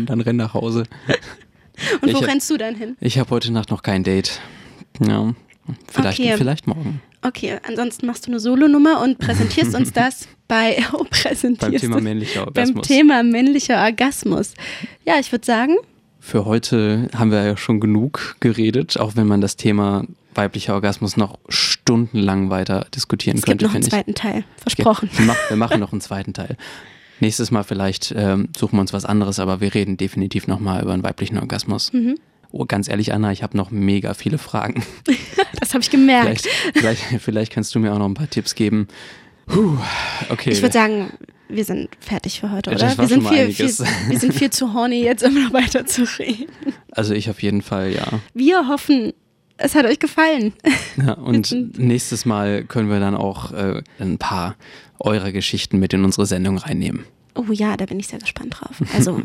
Dann 0.06 0.22
renn 0.22 0.36
nach 0.36 0.54
Hause. 0.54 0.84
Und 2.02 2.10
Ich 2.10 2.14
wo 2.16 2.22
hab- 2.22 2.28
rennst 2.28 2.50
du 2.50 2.58
dann 2.58 2.76
hin? 2.76 2.98
Ich 3.00 3.18
habe 3.18 3.30
heute 3.32 3.52
Nacht 3.54 3.72
noch 3.72 3.82
kein 3.84 4.04
Date. 4.04 4.42
Ja. 5.10 5.34
Vielleicht, 5.92 6.20
Okay. 6.20 6.36
vielleicht 6.38 6.68
morgen. 6.68 7.02
Okay, 7.22 7.58
ansonsten 7.66 8.06
machst 8.06 8.28
du 8.28 8.32
eine 8.32 8.40
Solonummer 8.40 9.02
und 9.02 9.18
präsentierst 9.18 9.74
uns 9.76 9.94
das 9.94 10.28
bei 10.48 10.78
oh, 10.94 11.06
Beim 11.60 11.78
Thema 11.78 12.02
männlicher 12.02 12.42
beim 12.48 12.48
Orgasmus. 12.48 12.88
Thema 12.88 13.24
männlicher 13.24 13.82
Orgasmus. 13.82 14.54
Ja, 15.06 15.16
ich 15.20 15.32
würde 15.32 15.46
sagen, 15.46 15.76
Für 16.20 16.46
heute 16.46 17.08
haben 17.16 17.32
wir 17.32 17.44
ja 17.46 17.56
schon 17.56 17.80
genug 17.80 18.36
geredet, 18.42 18.98
auch 19.00 19.16
wenn 19.16 19.28
man 19.28 19.40
das 19.40 19.56
Thema 19.56 20.04
weiblicher 20.36 20.74
Orgasmus 20.74 21.16
noch 21.16 21.40
stundenlang 21.48 22.50
weiter 22.50 22.88
diskutieren 22.94 23.38
es 23.38 23.44
gibt 23.44 23.62
könnte, 23.62 23.66
noch 23.66 23.76
einen 23.76 23.84
finde 23.84 23.98
ich. 23.98 24.04
zweiten 24.06 24.16
Teil. 24.16 24.44
Versprochen. 24.58 25.10
Wir, 25.16 25.26
mach, 25.26 25.38
wir 25.50 25.58
machen 25.58 25.80
noch 25.80 25.92
einen 25.92 26.02
zweiten 26.02 26.34
Teil. 26.34 26.58
Nächstes 27.20 27.52
Mal 27.52 27.64
vielleicht 27.64 28.14
ähm, 28.18 28.50
suchen 28.58 28.78
wir 28.78 28.82
uns 28.82 28.92
was 28.92 29.06
anderes, 29.06 29.40
aber 29.40 29.62
wir 29.62 29.74
reden 29.74 29.96
definitiv 29.96 30.48
nochmal 30.48 30.82
über 30.82 30.92
einen 30.94 31.04
weiblichen 31.04 31.38
Orgasmus. 31.38 31.94
Mhm. 31.94 32.16
Oh, 32.56 32.66
ganz 32.66 32.88
ehrlich, 32.88 33.12
Anna, 33.14 33.32
ich 33.32 33.42
habe 33.42 33.58
noch 33.58 33.72
mega 33.72 34.14
viele 34.14 34.38
Fragen. 34.38 34.86
Das 35.60 35.74
habe 35.74 35.82
ich 35.82 35.90
gemerkt. 35.90 36.42
Vielleicht, 36.74 36.78
vielleicht, 36.78 37.22
vielleicht 37.24 37.54
kannst 37.54 37.74
du 37.74 37.80
mir 37.80 37.94
auch 37.94 37.98
noch 37.98 38.06
ein 38.06 38.16
paar 38.16 38.30
Tipps 38.30 38.54
geben. 38.54 38.90
Puh, 39.46 39.78
okay. 40.30 40.52
Ich 40.52 40.62
würde 40.62 40.74
sagen, 40.74 41.14
wir 41.48 41.64
sind 41.64 41.90
fertig 42.02 42.42
für 42.42 42.52
heute, 42.52 42.72
oder? 42.72 42.98
Wir 42.98 43.08
sind, 43.08 43.26
viel, 43.26 43.52
viel, 43.54 43.68
wir 44.10 44.20
sind 44.20 44.34
viel 44.34 44.50
zu 44.50 44.74
horny, 44.74 45.04
jetzt 45.04 45.24
immer 45.24 45.40
noch 45.40 45.54
weiter 45.54 45.86
zu 45.86 46.04
reden. 46.20 46.48
also 46.92 47.14
ich 47.14 47.30
auf 47.30 47.42
jeden 47.42 47.62
Fall, 47.62 47.94
ja. 47.94 48.20
Wir 48.34 48.68
hoffen, 48.68 49.14
es 49.58 49.74
hat 49.74 49.86
euch 49.86 50.00
gefallen. 50.00 50.52
ja 50.98 51.14
und 51.14 51.78
nächstes 51.80 52.26
Mal 52.26 52.66
können 52.66 52.90
wir 52.90 53.00
dann 53.00 53.16
auch 53.16 53.54
äh, 53.54 53.84
ein 54.00 54.18
paar 54.18 54.58
eurer 55.00 55.32
Geschichten 55.32 55.80
mit 55.80 55.94
in 55.94 56.04
unsere 56.04 56.26
Sendung 56.26 56.58
reinnehmen. 56.58 57.06
Oh 57.36 57.52
ja, 57.52 57.78
da 57.78 57.86
bin 57.86 58.00
ich 58.00 58.08
sehr 58.08 58.20
gespannt 58.20 58.58
drauf. 58.60 58.76
Also, 58.94 59.22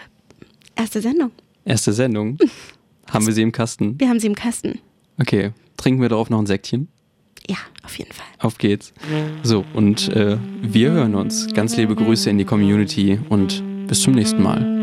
erste 0.74 1.02
Sendung. 1.02 1.32
Erste 1.66 1.92
Sendung. 1.92 2.38
Haben 3.10 3.26
wir 3.26 3.34
sie 3.34 3.42
im 3.42 3.52
Kasten? 3.52 3.98
Wir 3.98 4.08
haben 4.08 4.18
sie 4.18 4.26
im 4.26 4.34
Kasten. 4.34 4.80
Okay. 5.20 5.52
Trinken 5.76 6.00
wir 6.00 6.08
darauf 6.08 6.28
noch 6.30 6.40
ein 6.40 6.46
Säckchen? 6.46 6.88
Ja, 7.48 7.56
auf 7.84 7.96
jeden 7.98 8.12
Fall. 8.12 8.26
Auf 8.40 8.58
geht's. 8.58 8.92
So, 9.44 9.64
und 9.74 10.08
äh, 10.08 10.38
wir 10.60 10.90
hören 10.90 11.14
uns. 11.14 11.52
Ganz 11.54 11.76
liebe 11.76 11.94
Grüße 11.94 12.28
in 12.30 12.38
die 12.38 12.44
Community 12.44 13.20
und 13.28 13.62
bis 13.86 14.00
zum 14.00 14.14
nächsten 14.14 14.42
Mal. 14.42 14.76